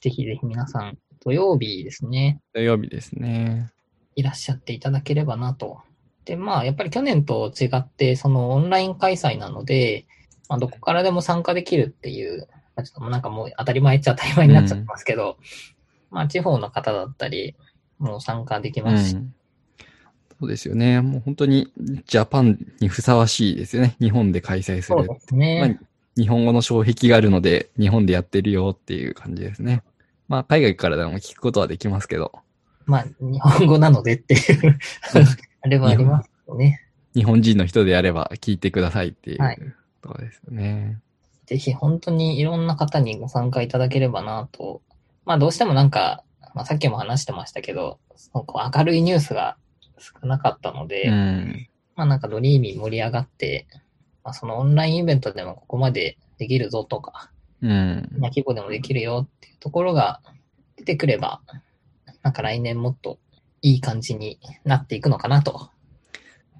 [0.00, 2.40] ぜひぜひ皆さん、土曜日ですね。
[2.52, 3.70] 土曜日ですね。
[4.16, 5.80] いらっしゃっていただければなと。
[6.26, 10.06] で、まあ、やっぱり去年と違って、そのオンライン開催なので、
[10.50, 15.38] まあ、どこからでも参加できるっていう、まあ、ちょっともうなんかもう当たり前っちゃ当たり前になっちゃってますけど、
[16.14, 17.54] まあ、地方の方だったり、
[17.98, 19.34] もう参加できうますし、ん。
[20.40, 21.00] そうですよね。
[21.00, 21.72] もう本当に
[22.06, 23.96] ジャパンにふさわしいですよね。
[24.00, 24.98] 日本で開催する。
[24.98, 25.60] そうですね。
[25.60, 25.86] まあ
[26.16, 29.82] 日本語の障壁があるので、日本でやってるよっていう感じですね。
[30.28, 32.32] まあ、海外からでも聞くことはできますけど、
[32.86, 34.78] まあ、日本語なのでっていう、
[35.62, 36.80] あれはありますよね。
[37.14, 39.58] 日本人の人でやれば聞いてくださいっていうはい
[40.02, 41.00] ところですよね。
[41.46, 44.82] ぜひ本当にいろんな方にご参加いただければなと。
[45.24, 49.56] まあどうしてもなんか、まあさっきも話してましたけど、そのこう明るいニュースが
[49.98, 51.68] 少なかったので、うん。
[51.96, 53.66] まあなんかドリーミー盛り上がって、
[54.22, 57.30] まあそのオンラインイベントでもここまでできるぞとか、
[57.62, 60.20] うんな規模でもできるよっていうところが
[60.76, 61.40] 出てくれば、
[62.22, 63.18] なんか来年もっと
[63.62, 65.70] いい感じになっていくのかなと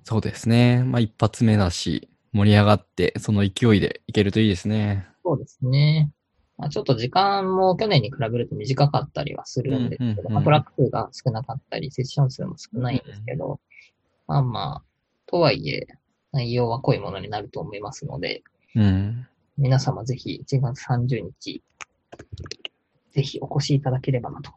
[0.05, 0.85] そうですね。
[0.85, 5.09] まあ一発目だし、盛り上がって、その勢いでいけるといいですね。
[5.25, 6.11] そうですね。
[6.57, 13.61] まあ、ちょっと時間も去年に比べると短かったりはするんですけど、まあ、トラック数が少なかったり、セッション数も少ないんですけど、
[14.27, 14.83] まあまあ、
[15.27, 15.89] とはいえ、
[16.33, 18.43] 内容は濃いものになると思いますので、
[18.75, 19.27] うん。
[19.57, 21.63] 皆様ぜひ1月30日、
[23.13, 24.53] ぜひお越しいただければなと。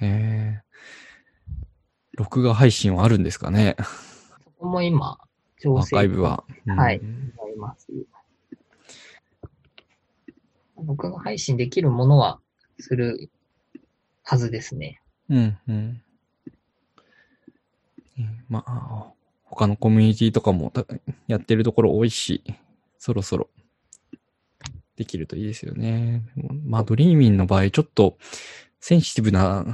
[0.00, 1.56] えー、
[2.14, 3.76] 録画配信はあるんですかね？
[3.78, 5.18] そこも今、
[5.60, 6.44] 調アー整カイブは。
[6.66, 7.88] はいうんあります。
[10.84, 12.40] 録画配信できるものは
[12.78, 13.30] する
[14.22, 15.00] はずですね。
[15.28, 16.02] うん、うん。
[18.18, 19.12] うんまあ、
[19.44, 20.84] 他のコミュニティとかもた
[21.28, 22.42] やってるところ多いし、
[22.98, 23.48] そろそろ
[24.96, 26.22] できるといいですよね。
[26.64, 28.18] まあ、ドリーミンの場合、ちょっと
[28.80, 29.64] センシティブな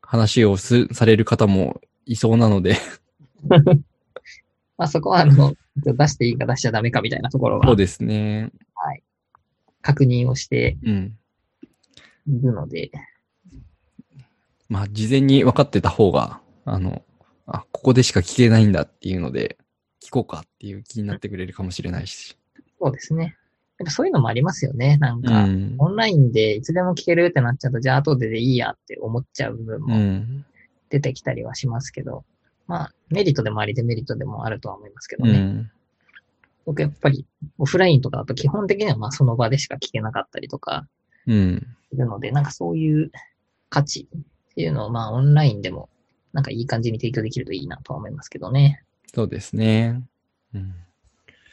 [0.00, 2.76] 話をすされる方もいそうなので、
[4.78, 8.50] まあそこはあの、出していいか出しちゃダメかみたいなところはそうですね。
[9.82, 11.18] 確認をしてうん。
[12.28, 12.90] いるので、
[14.68, 17.02] まあ、事前に分かってた方が、あの、
[17.46, 19.58] あ、ここでしか聞けないんだっていうので、
[20.02, 22.36] 聞こうかっていう気になってくれるかもしれないし。
[22.80, 23.36] そうですね。
[23.78, 24.96] やっぱそういうのもありますよね。
[24.98, 25.74] なんうか、ん。
[25.78, 30.46] オンラインでいつでも聞けるってなっちゃうと、じゃあ後ででいいやって思っちゃう部分うもん。
[30.90, 32.24] 出てきたりはしますけど、
[32.66, 35.32] まあ、メリットでもありデメリットでもあるとは思いますけどね。
[35.32, 35.70] うん。
[36.64, 37.26] 僕やっぱり
[37.58, 40.86] オフラインとかだと基本的にはまあその場でしか聞けなかったりとか
[41.26, 41.66] うん。
[41.90, 43.10] するので、なんかそういう
[43.68, 45.88] 価値っていうのをまあオンラインでも
[46.32, 48.82] なんかいい感じに提供できるといいなとは思いますけどね。
[49.14, 50.02] そうですね。
[50.54, 50.74] うん。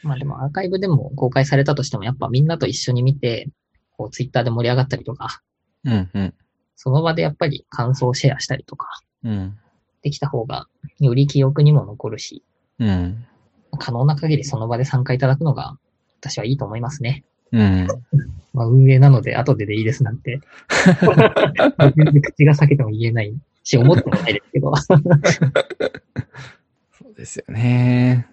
[0.02, 3.48] まあでもアーカイブでも公開されたとしてもやっぱみんなと一緒に見て、
[3.96, 5.42] こうツイッターで盛り上がったりとか、
[5.84, 6.34] うん、うん。
[6.76, 8.88] その場でやっぱり感想をシェアしたりとか
[9.24, 9.58] うん。
[10.02, 10.66] できた方が
[10.98, 12.42] より記憶にも残るし、
[12.78, 13.26] うん。
[13.78, 15.76] 可能な限りその場で参加いただくのが
[16.20, 17.24] 私はいいと思いますね。
[17.52, 17.86] うん。
[18.52, 20.40] まあ運営なので後ででいいですなんて。
[21.96, 24.74] 全然口が裂けても言えないし、思ってもないですけど。
[24.76, 25.02] そう
[27.16, 28.26] ですよね。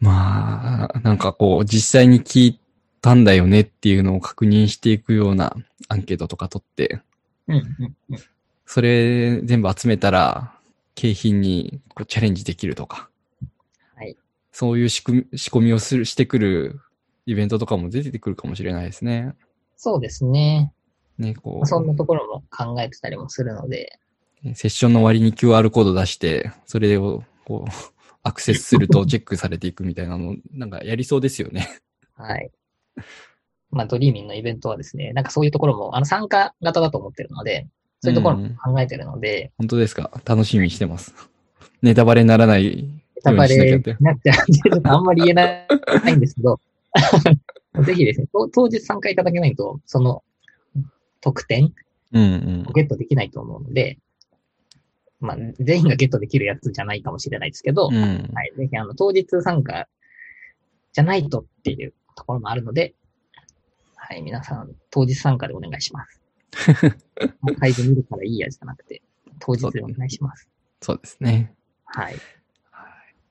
[0.00, 2.60] まあ、なんかこう、実際に聞い
[3.00, 5.56] たんだよねっていうのを確認していくような
[5.88, 7.00] アンケートとか取って、
[7.48, 8.18] うんうんうん。
[8.66, 10.52] それ全部集めたら、
[10.94, 13.08] 景品にこうチャレンジできるとか。
[14.50, 14.56] はい。
[14.56, 16.80] そういう仕組み、仕込みをする、してくる
[17.26, 19.34] イベントとかも出てくるかもしれないですね。
[19.76, 20.72] そうですね。
[21.18, 23.98] ね、こまあそんなところも考えてたりもするので、
[24.44, 27.70] う、セッションの割に QR コード出して、それを、こう、
[28.22, 31.68] アクセスすると チェックされていくみたいなの、なんかやりそうですよね。
[32.14, 32.50] はい。
[33.70, 37.68] まあ、ドリーミンのイベントはですね、なんかそういうところも、あの、参加型だと思ってるので、
[38.00, 40.10] そういうところも考えてるので、本当ですか？
[40.24, 41.14] 楽しみにしてます。
[41.82, 42.88] ネタバレにならない
[43.22, 43.82] タバレに。
[44.00, 46.60] なっちゃうんで、ちょっとあんまり言えないんですけど、
[47.84, 50.22] ぜひですね、当当日参加いただけないと、その
[51.20, 51.74] 特典
[52.12, 52.72] うんうんを。
[52.72, 53.98] ゲットできないと思うので、
[55.20, 57.94] まあ、全員がゲットできるやつじゃないかもしれないですけど、うん。
[57.94, 58.52] はい。
[58.56, 59.88] ぜひ、あの、当日参加
[60.92, 62.94] じゃないとっていうところもあるので、
[63.96, 64.22] はい。
[64.22, 66.20] 皆さん、当日参加でお願いします。
[67.42, 69.02] もう会場見るからいいやじゃなくて、
[69.40, 70.48] 当日でお願いします。
[70.80, 71.52] そうですね。
[71.84, 72.14] はい。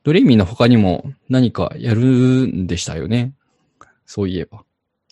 [0.07, 3.33] ドリーミーの他にも何かやるんでしたよね？
[4.05, 4.63] そういえば。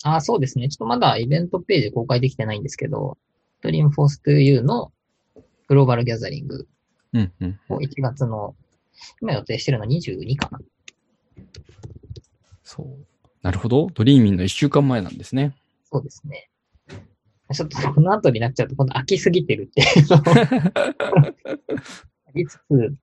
[0.03, 0.69] あ、そうですね。
[0.69, 3.17] ちょっとまだイベントページ公開できてないんですけど、
[3.61, 4.93] Dream Force to You の
[5.67, 6.65] グローバルギャザリング
[7.11, 7.59] うんうん。
[7.67, 8.55] を1月の、
[9.21, 10.59] 今予定してるのは22かな。
[12.63, 13.27] そう。
[13.41, 13.87] なるほど。
[13.93, 15.57] ドリーミーの一週間前なんですね。
[15.91, 16.49] そうですね。
[17.51, 20.23] ちょっとこの後になっちゃうと今度飽きすぎてるっていうのを
[22.33, 22.95] 言いつつ、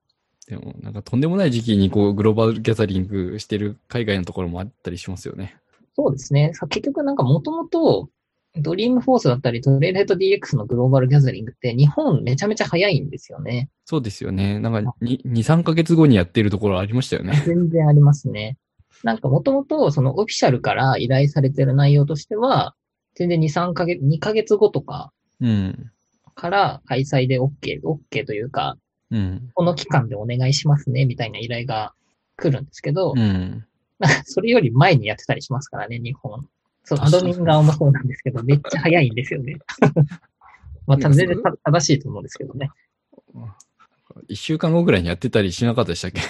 [0.47, 5.57] でも、なんかとんでもない時期にこう、グローバルギャザリングしてる海外のところもあったりしますよね。
[5.95, 6.53] そうですね。
[6.55, 8.09] さ結局なんかもともと、
[8.57, 13.70] ドリームフォースだったり、トレイルヘッド DX のグローバルギャザリングって日本めちゃめちゃ早いんですよね。
[13.86, 14.59] そうですよね。
[14.59, 17.43] なんか2、2 3ヶ月後にやってるところありましたよね。
[17.47, 18.59] 全然ありますね。
[19.05, 22.74] なんかもともとそのオフィシャルから依頼されてる内容としては、
[23.14, 25.90] 全然2、3ヶ月、2ヶ月後とかうん。
[26.34, 28.76] から開催で OK、OK というか、
[29.13, 29.51] うん。
[29.55, 31.93] この期間でお願いしますね、みたいな依頼が
[32.37, 33.65] 来るんですけど、うん。
[34.25, 36.49] それより前にやってたりしますからね、日本。
[36.85, 39.59] そう、アドミン側もそうなんですけど、めっちゃ早いんですよね。
[40.87, 42.71] まあ、全然た正しいと思うんですけどね。
[44.29, 46.21] 1週間後ぐらいにやってたりしなかったでしたっけ？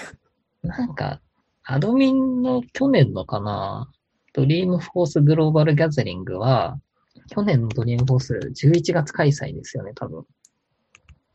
[0.63, 1.21] なんか、
[1.65, 3.91] アドミンの去年のかな、
[4.35, 6.81] ドリームフォースグローバルギャザリングは、
[7.29, 8.35] 去年のドリームフォース
[8.69, 10.25] 11月開催ですよね、多分。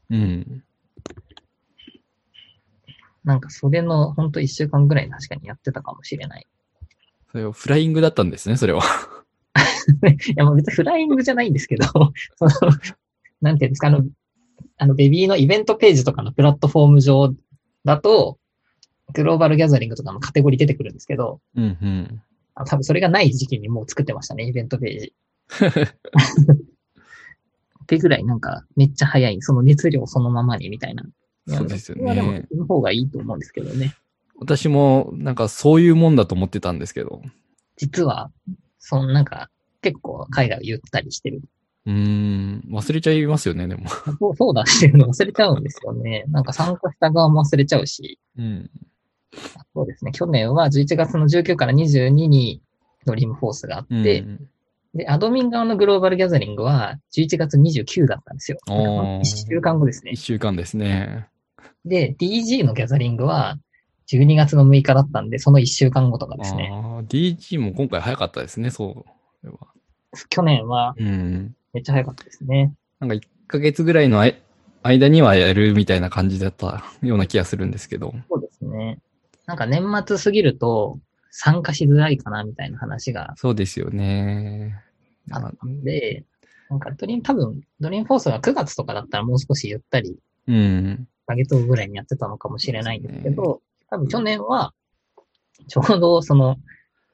[0.10, 0.64] うん。
[3.24, 6.47] なんかそれのほんと一週間ぐらい確かにやってたかもしれない。
[7.32, 8.82] それをフライングだったんですね、それは。
[10.28, 11.86] いや、もう別にフライングじゃないんですけど、
[12.38, 12.72] その、
[13.41, 14.05] なんていうんですか、あの、
[14.78, 17.34] あの、ベビーのイベントページとかのプラットフォーム上
[17.84, 18.39] だと、
[19.14, 22.22] グローバルギャザリングとかのカテゴリー出てくるんですけど、うんうん。
[22.55, 25.14] あ多分それがない時期にもう作ってましたね、イベントページ。
[27.88, 31.03] ってぐらいなんかめっちゃ早い、その熱量そのままにみたいな。
[31.47, 33.95] そうですよいやでもの方がいいと思うんですけどね。
[34.38, 37.21] 私もなんかそういうもんだと思ってたんですけど。
[37.77, 38.29] 実は、
[38.79, 39.49] そのなんか
[39.81, 41.41] 結構海外を言ったりしてる。
[41.85, 43.88] うーん、忘れちゃいますよね、でも。
[44.19, 46.25] そうそうだしてるの忘れちゃうんですよね。
[46.27, 48.19] なんか参加した側も忘れちゃうし。
[48.38, 48.69] うん。
[49.73, 50.11] そうですね。
[50.11, 52.61] 去年は11月の19から22に
[53.05, 54.25] ドリームフォースがあうんって、
[54.98, 58.58] で、アドミン側のグローバルギャザリングは11月29だったんですよ。
[58.68, 60.20] おー1週間後ですね一。
[60.20, 61.28] 週間ですね。
[61.86, 63.60] で、DG のギャザリングは
[64.12, 66.72] 12月の6日だったんで、その1週間後とかですね。
[66.74, 69.06] ああ、DG も今回早かったですね、そ
[69.43, 69.52] う。
[70.30, 71.56] 去年はうん。
[71.74, 72.74] めっちゃ早かったですね。
[73.00, 74.41] なんか1ヶ月ぐらいのあい
[74.82, 78.16] 間にはやるみたいな感じだったような気がするんですけど。
[78.30, 78.98] そうですね。
[79.45, 80.98] なんか年末過ぎると
[81.30, 84.86] 参加しづらいかなみたいな話がそうですよね。
[85.32, 86.23] あったんで、
[86.69, 90.17] なんかドリーム、多分ドリームフォースが9月とかだったらもう少しゆったり
[90.47, 90.55] うん。
[90.55, 94.73] 1ヶ月後ぐらいにやってたのかもしれないんですけど、多分去年は、
[95.67, 96.57] ちょうどその、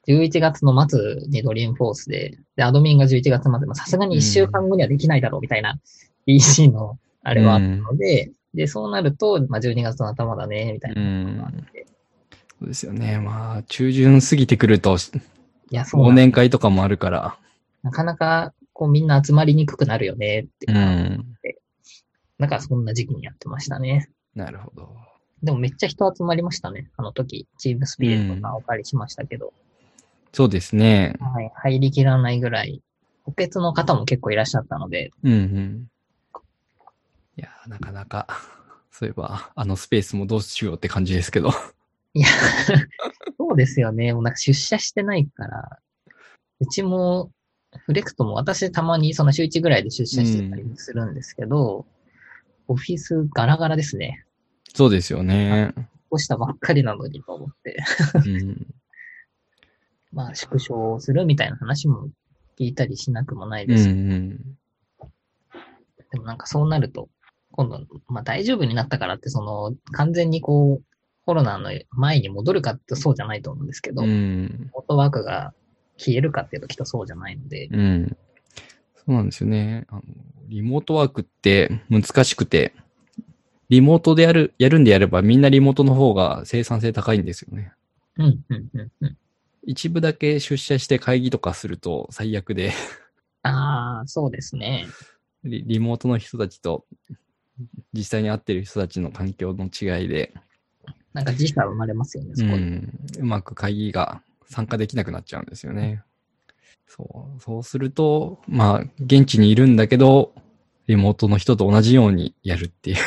[0.08, 5.80] 11月の末にドリームフォースで、で、アドミンが11月まあさすがに1週間後にはできないだろうみたいな
[6.28, 11.88] DC のあれはあったので、で、そうなると、まあ12月の頭だね、みたいなのがあって。
[12.60, 13.20] そうですよね。
[13.20, 14.98] まあ、中旬過ぎてくると、
[15.72, 17.38] いや、そう忘年会とかもあるから。
[17.84, 20.82] なかなか、こうみんな集まりにくくなるよねっていうう。
[20.82, 21.34] ん。
[22.40, 24.10] なんかそんな時期にやってましたね。
[24.36, 24.90] なるほど。
[25.44, 26.90] でもめっちゃ人集まりましたね。
[26.98, 29.54] あの時、チームスピリットとかお借りしましたけど。
[30.32, 31.16] そうですね。
[31.20, 32.82] はい、入りきらないぐらい、
[33.24, 35.88] 補欠の方も結構いらっしゃったので、うんうん。
[37.38, 38.28] いや、なかなか、
[38.90, 41.50] そういえば、あのスペースもどうしようって感じですけど。
[42.14, 42.28] いや、
[43.38, 44.14] そうですよね。
[44.14, 45.80] もうなんか出社してないから、
[46.60, 47.32] うちも、
[47.86, 51.86] フレクトも私たまにその週1ぐらいで出社してたりするんですけど、
[52.68, 54.24] オフィスガラガラですね。
[54.74, 55.74] そうですよね。
[56.10, 57.78] こうしたばっかりなのにと思って。
[58.26, 58.68] うん。
[60.14, 62.10] まあ縮小するみたいな話も
[62.58, 63.90] 聞いたりしなくもないうんうです。
[63.90, 64.38] ん。
[66.12, 67.10] でもなんかそうなると、
[67.52, 70.84] 今度、まあ大丈夫になったからって、その、完全にこう、
[71.26, 74.70] コロナの前に戻るかってそうじゃないと思うんですけど、うリん。
[74.74, 75.54] モートワークが
[75.98, 78.18] 消えるかっていうときっとそうじゃないので、うん。
[78.96, 79.86] そうなんですよね。
[79.90, 80.02] あの、
[80.48, 82.74] リモートワークって難しくて、
[83.70, 87.72] リモートでやる、やるんでやればみんなリモートの方が生産性高いんですよね。
[88.18, 89.18] うん、うん、うん、うん。
[89.66, 92.72] 一部だけ出社して会議とかすると最悪で、
[93.44, 94.86] ああ、そうですね。
[95.44, 96.86] リリモートの人たちと
[97.94, 100.34] 実際に会ってる人たちの環境の違いで、
[101.14, 102.58] なんか時差生まれますよね、うそこで。
[102.58, 104.22] ん、うまく会議が
[104.54, 106.04] 参加できなくなっちゃうんですよね。
[106.86, 110.32] そう、そうすると、まあ、現地にいるんだけど、
[110.86, 112.98] リモートの人と同じようにやるっていう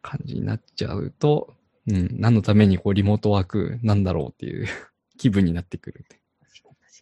[0.00, 1.54] 感じになっちゃうと、
[1.88, 4.68] うん、何のためにこうリモートワークなんだろうっていう
[5.18, 6.04] 気分になってくる。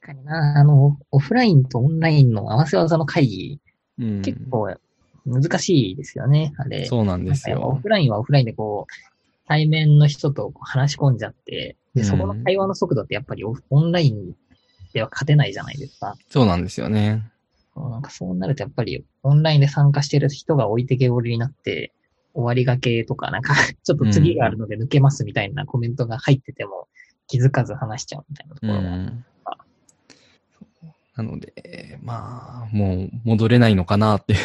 [0.00, 3.61] 確かにな、あの、オフラインとオンラインの合わせ技の会議、
[3.98, 4.74] うん、結構
[5.26, 6.86] 難しいですよね、あれ。
[6.86, 7.80] そうなんですなんかオよ。
[7.82, 9.17] フラインはオフラインでこう、
[9.49, 14.34] 対面の人と話し込んじゃって、で、うんそこの会話の速度ってやっぱりオンライン
[14.92, 16.14] では勝てないじゃないですか。
[16.28, 17.30] そうなんですよね。
[17.74, 21.92] なんかそうなるとやっぱりオンラインで参加してる人が置いてけぼりになって、
[22.34, 26.88] 終わりがけとか、なんか ちょっと次があるので抜けますみたいなコメントが入ってても
[27.26, 28.96] 気づかず話しちゃうみたいなとこうろが。
[28.96, 29.24] ん。
[31.16, 34.38] なので、まあ、もう戻れないのかなっていう。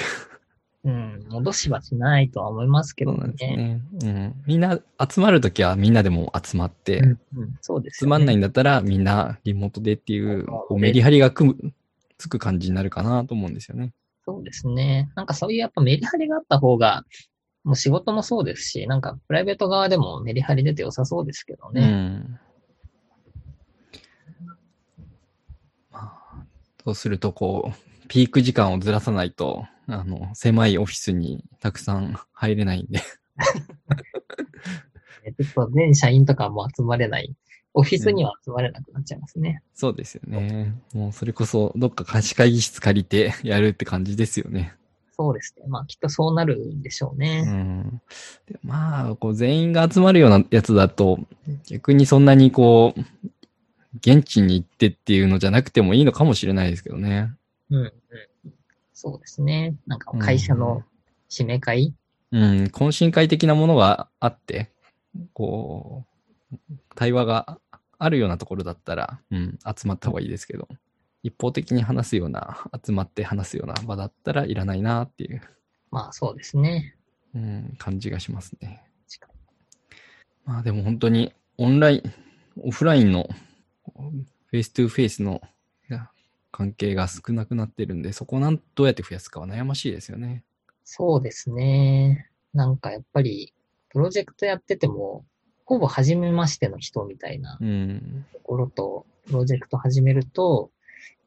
[0.86, 3.56] うん、戻しはしないとは思いますけどそうなんですね。
[3.56, 3.82] ね。
[4.04, 4.44] うん。
[4.46, 4.80] みんな
[5.10, 8.10] 集まるときはみんなでも集まって、うん、うん、そうですよね。
[8.10, 11.74] つまんないんだったらみんなリモートでっていう、こうメリハリが組む、
[12.18, 13.94] つく感じになるかなと思うんですよね。
[14.26, 15.10] そうですね。
[15.16, 17.06] なんかそういうやっぱメリハリがあった方が、
[17.64, 21.88] もう仕事もそうですし、なんかプライベート側でもメリハリ出て良さそうですけどうね。
[21.88, 22.40] ん。
[25.92, 26.46] まあ、
[26.84, 33.00] そうするとこう、ピーク時間をずらさないと、あの、狭いオフィスにたくさん入れないんで。
[35.24, 37.36] ちょっと全社員とかも集まれない。
[37.74, 39.64] オフィスには集まれなくなっちゃいますね。
[39.74, 40.76] そうですよね。
[40.94, 44.76] もうそれこそどっか貸し会議室借りてやるって感じですよね。
[45.16, 45.66] そうですね。
[45.68, 47.42] まあきっとそうなるんでしょううね。
[47.42, 48.02] ん。
[48.48, 51.20] でまあ、こう全員が集まるようなやつだと、
[51.68, 53.02] 逆にそんなにこう、
[53.98, 57.32] 現地に行ってっていうのじゃなくてもいいのかもしれないですけどね。
[57.70, 57.94] うん、うん。
[58.94, 59.76] そうですね。
[59.88, 60.84] なんか会社の
[61.30, 61.94] 締め会、
[62.32, 64.72] うん、懇親会的なものがあって、
[65.34, 66.06] こ
[66.52, 66.58] う、
[66.96, 67.60] 対話が
[67.98, 70.68] あるようなところだったら、うん、集まった方がいいですけど、
[71.24, 75.42] 一方的に話すような、集まって話すような場だったらいらないなっていう、
[75.92, 76.96] まあそうですね。
[77.36, 78.84] うん、感じがしますね。
[80.46, 82.04] まあでも本当にオンライン、
[82.62, 83.30] オフラインの
[84.48, 85.42] フェイストゥフェイスの
[86.54, 90.44] 関係が少なくなってるんで、そこをなんどうやって増やすかは悩ましいですよね。
[90.86, 92.30] そうですね。
[92.54, 93.54] なんかやっぱり、
[93.90, 95.26] プロジェクトやってても、
[95.66, 98.26] ほぼ初めましての人みたいなうん。
[98.32, 100.70] ところと、プロジェクト始めると、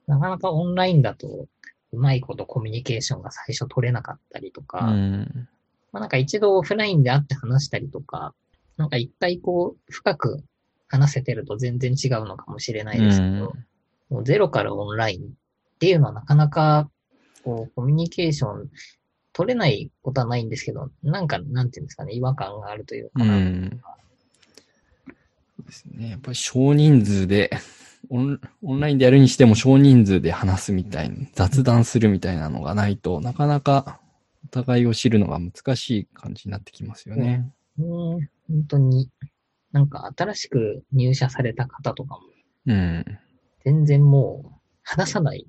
[0.06, 1.48] なかなかオンラインだと、
[1.92, 5.48] うまいことコミュニケーションが最初取れなかったりとか、うん。
[5.90, 8.32] まあなんか一度オフラインで会って話したりとか、
[8.76, 10.44] なんか一回こう、深く
[10.86, 13.54] 話せてると全然違うのかもしれないですけど、
[14.08, 16.90] もうゼロからオンラインっていうのはなかなか、
[17.42, 18.70] こう、コミュニケーション
[19.32, 23.80] 取れないことはないんですけど、なんか、なんていうんですかね、違和感があるというか、うん。
[25.56, 26.10] そうですね。
[26.10, 27.50] やっぱり少人数で、
[28.08, 34.00] オンオンラインでやるにしても少人数で話すみたいに、雑談するみたいなのがないとなかなか
[34.44, 37.52] お互いを知るのが難しい感じになってきますよね。
[37.76, 39.10] ね本当に、
[39.72, 42.22] なんか新しく入社された方とかも、
[42.66, 43.18] うん。
[43.66, 44.50] 全然もう、
[44.84, 45.44] 話さない、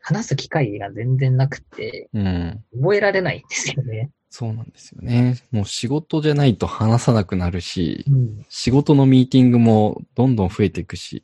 [0.00, 2.64] 話す機会が全然なくて、うん。
[2.72, 4.10] 覚えられないんですよね。
[4.30, 5.36] そうなんですよね。
[5.50, 8.46] もう仕事じゃないと話さなくなるし、うん。
[8.48, 11.22] 仕事のミーティングもどんどん増えていくし、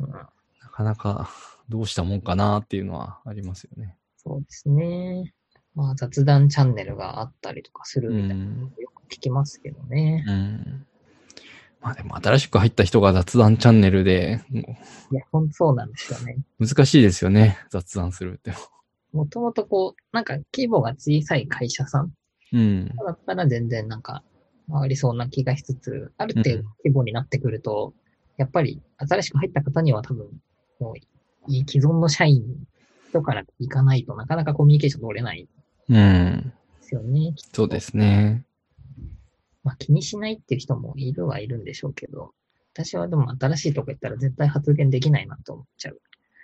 [0.00, 0.28] うんな
[0.70, 1.30] かなか
[1.70, 3.96] どうしたもんかなっていうのはありますよね。
[4.16, 5.32] そうですね。
[5.74, 8.44] まあ雑談チャンネルがあったりとかするうみたいな。
[8.44, 10.24] よく聞きますけどね。
[10.26, 10.86] うん。
[11.86, 14.60] まあでも新しく入った人が雑談チャンネルで、も
[15.12, 16.38] いや、ほんとそうなんですよね。
[16.58, 17.60] う難しいですよね。
[17.70, 18.52] 雑談するって。
[19.12, 22.10] もともとこう、なんか規模が小さい会社さん
[22.52, 22.86] うん。
[22.88, 24.24] だったら全然なんか
[24.68, 27.94] 回りそうな気がしつつ、ある程度規模になってくると、
[28.36, 30.26] やっぱり新しく入った方には多分、
[30.80, 30.98] もう、
[31.46, 32.42] い既存の社員
[33.12, 35.42] とから行かないとなかなかコミュニケーション取れない
[35.88, 36.52] んうん。
[36.80, 37.32] ですよね。
[37.54, 38.45] そうですね。
[39.66, 42.32] まあ気にしないっていう人もいるはいるんでしょうけど、
[42.72, 46.00] 私はでも新しいとこ行ったら絶対発言できないなと思っちゃう。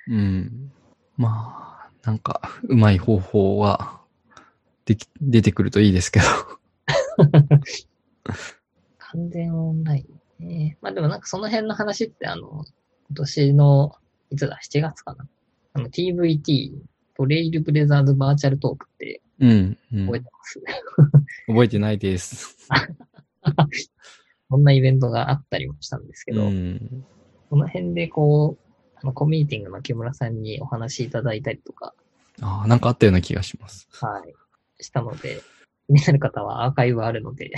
[0.09, 0.73] うん。
[1.17, 4.01] まあ、なんか、うまい方法は、
[4.87, 6.27] でき、出てくるといいですけど。
[8.99, 10.05] 完全オンライ
[10.41, 10.79] ンね。
[10.81, 12.65] まあでもなんかその辺の話ってあの、
[13.09, 13.95] 今年の、
[14.31, 15.29] いつだ、7月かな？
[15.75, 16.73] あの TVT、
[17.15, 19.79] トレイルブレザーズバーチャルトークってうん。
[19.93, 20.63] うん、覚えてます、
[21.49, 22.57] 覚えてないです。
[24.49, 27.05] こんなイベントがあったりもしたんですけど、うん。
[27.51, 31.95] この辺でこう、あのコミュニティングの木村さんにお話しいただいたりとか、
[32.41, 33.89] ああ、なんかあったような気がします。
[33.91, 34.23] は
[34.79, 35.41] い、したので、
[35.89, 37.51] 気になる方はアーカイブあるので、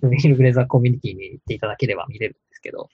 [0.00, 2.88] トレイルブレザーコミュニティに行っていただければ見れるんですけど、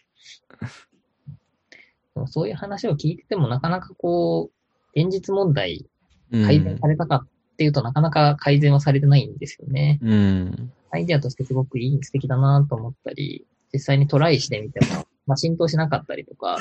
[2.15, 5.89] でもそういう話を聞いててもなかなかこう、現実問題
[6.31, 9.99] 改善されたかっていうとなかなか改善はされてないんですよね。
[10.03, 10.73] うん。
[10.91, 16.59] アイデアとしてすごくいい、素敵だなと思ったり、実際にトライしてみても、まあ、浸透しなかったりとか、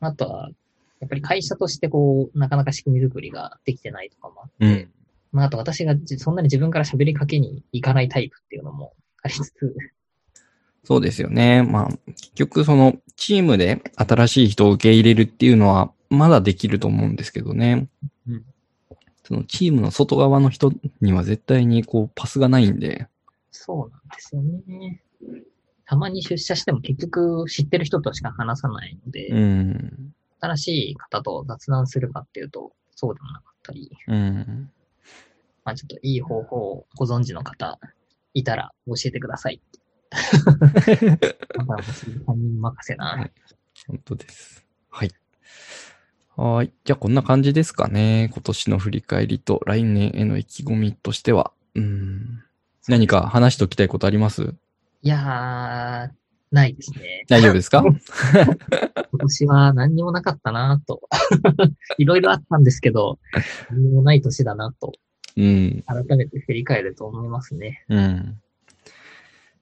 [0.00, 0.50] あとは、
[1.00, 4.90] やっぱり会社としてこう、なかなか仕組み作りができてないとかもあって、うん。
[5.32, 8.92] まあ、あと私がじそんなに自分から喋りかけに行かないタイプっていうのも
[9.22, 9.74] ありつつ、
[10.84, 11.62] そうですよね。
[11.62, 17.88] まあ、結局その、チームで新しい人を受け入れるっていうのは、まだできると思うんですけどね。
[18.28, 18.44] うん
[19.32, 20.70] そのチームの外側の人
[21.00, 23.08] には絶対にこう、パスがないんで。
[23.50, 25.02] そうなんですよね。
[25.86, 30.14] たまに出社しても結局知ってる人としか話さないので、うん。
[30.40, 34.70] 新しい方と雑談するかっていうと、そうでもなかったり、うん。
[35.64, 37.78] まあちょっといい方法をご存知の方
[38.34, 39.62] いたら教えてください。
[41.56, 43.30] またもう人任せな。
[43.86, 44.66] 本当です。
[44.90, 45.21] はい。
[46.36, 46.72] はーい。
[46.84, 48.30] じゃあこんな感じですかね。
[48.32, 51.52] 今年の振り返りと来年への意気込みとしては。
[51.74, 52.42] うん。
[52.88, 54.54] 何か話しておきたいことあります？
[55.02, 56.10] いやー、
[56.54, 57.24] ないですね。
[57.28, 57.84] 大丈夫ですか？
[57.84, 61.02] 今年は何にもなかったなと。
[61.98, 63.18] いろいろあったんですけど、
[63.70, 64.92] 何にもない年だなと、
[65.36, 65.84] うん。
[65.86, 67.84] 改めて振り返ると思いますね。
[67.88, 68.40] うん。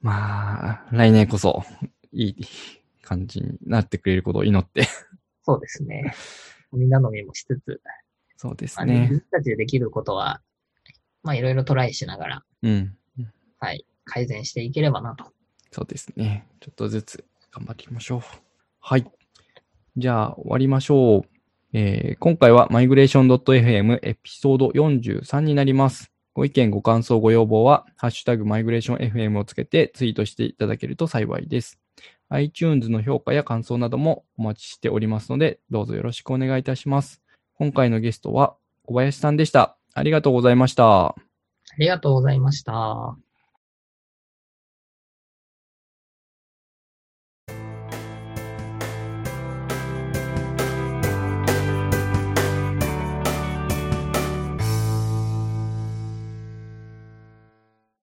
[0.02, 1.64] まあ、来年こそ、
[2.12, 2.46] いい
[3.02, 4.88] 感じになってくれることを祈って。
[5.44, 6.14] そうですね。
[6.72, 7.80] みんなのみもしつつ、
[8.36, 9.18] そうですまあね、自ね。
[9.18, 10.40] 分たちでできることは
[11.22, 12.96] まあいろいろトライしながら、うん。
[13.58, 15.26] はい、改善していければなと。
[15.70, 16.46] そうですね。
[16.60, 18.20] ちょっとずつ頑張っていきましょう。
[18.80, 19.10] はい。
[19.96, 21.28] じゃあ、終わりましょう。
[21.72, 26.10] えー今回は migration.fm エピソード43になります。
[26.32, 31.78] ご意見、ご感想、ご要望は、ハッシュタグ migrationfm をつけてツイートしていただけると幸いです。
[32.30, 37.20] iTunes の評価や感想などもお待ちしておりますので、どうぞよろしくお願いいたします。
[37.54, 38.56] 今回のゲストは
[38.86, 39.76] 小林さんでした。
[39.92, 41.08] ありがとうございました。
[41.08, 41.14] あ
[41.78, 43.29] りがとうございました。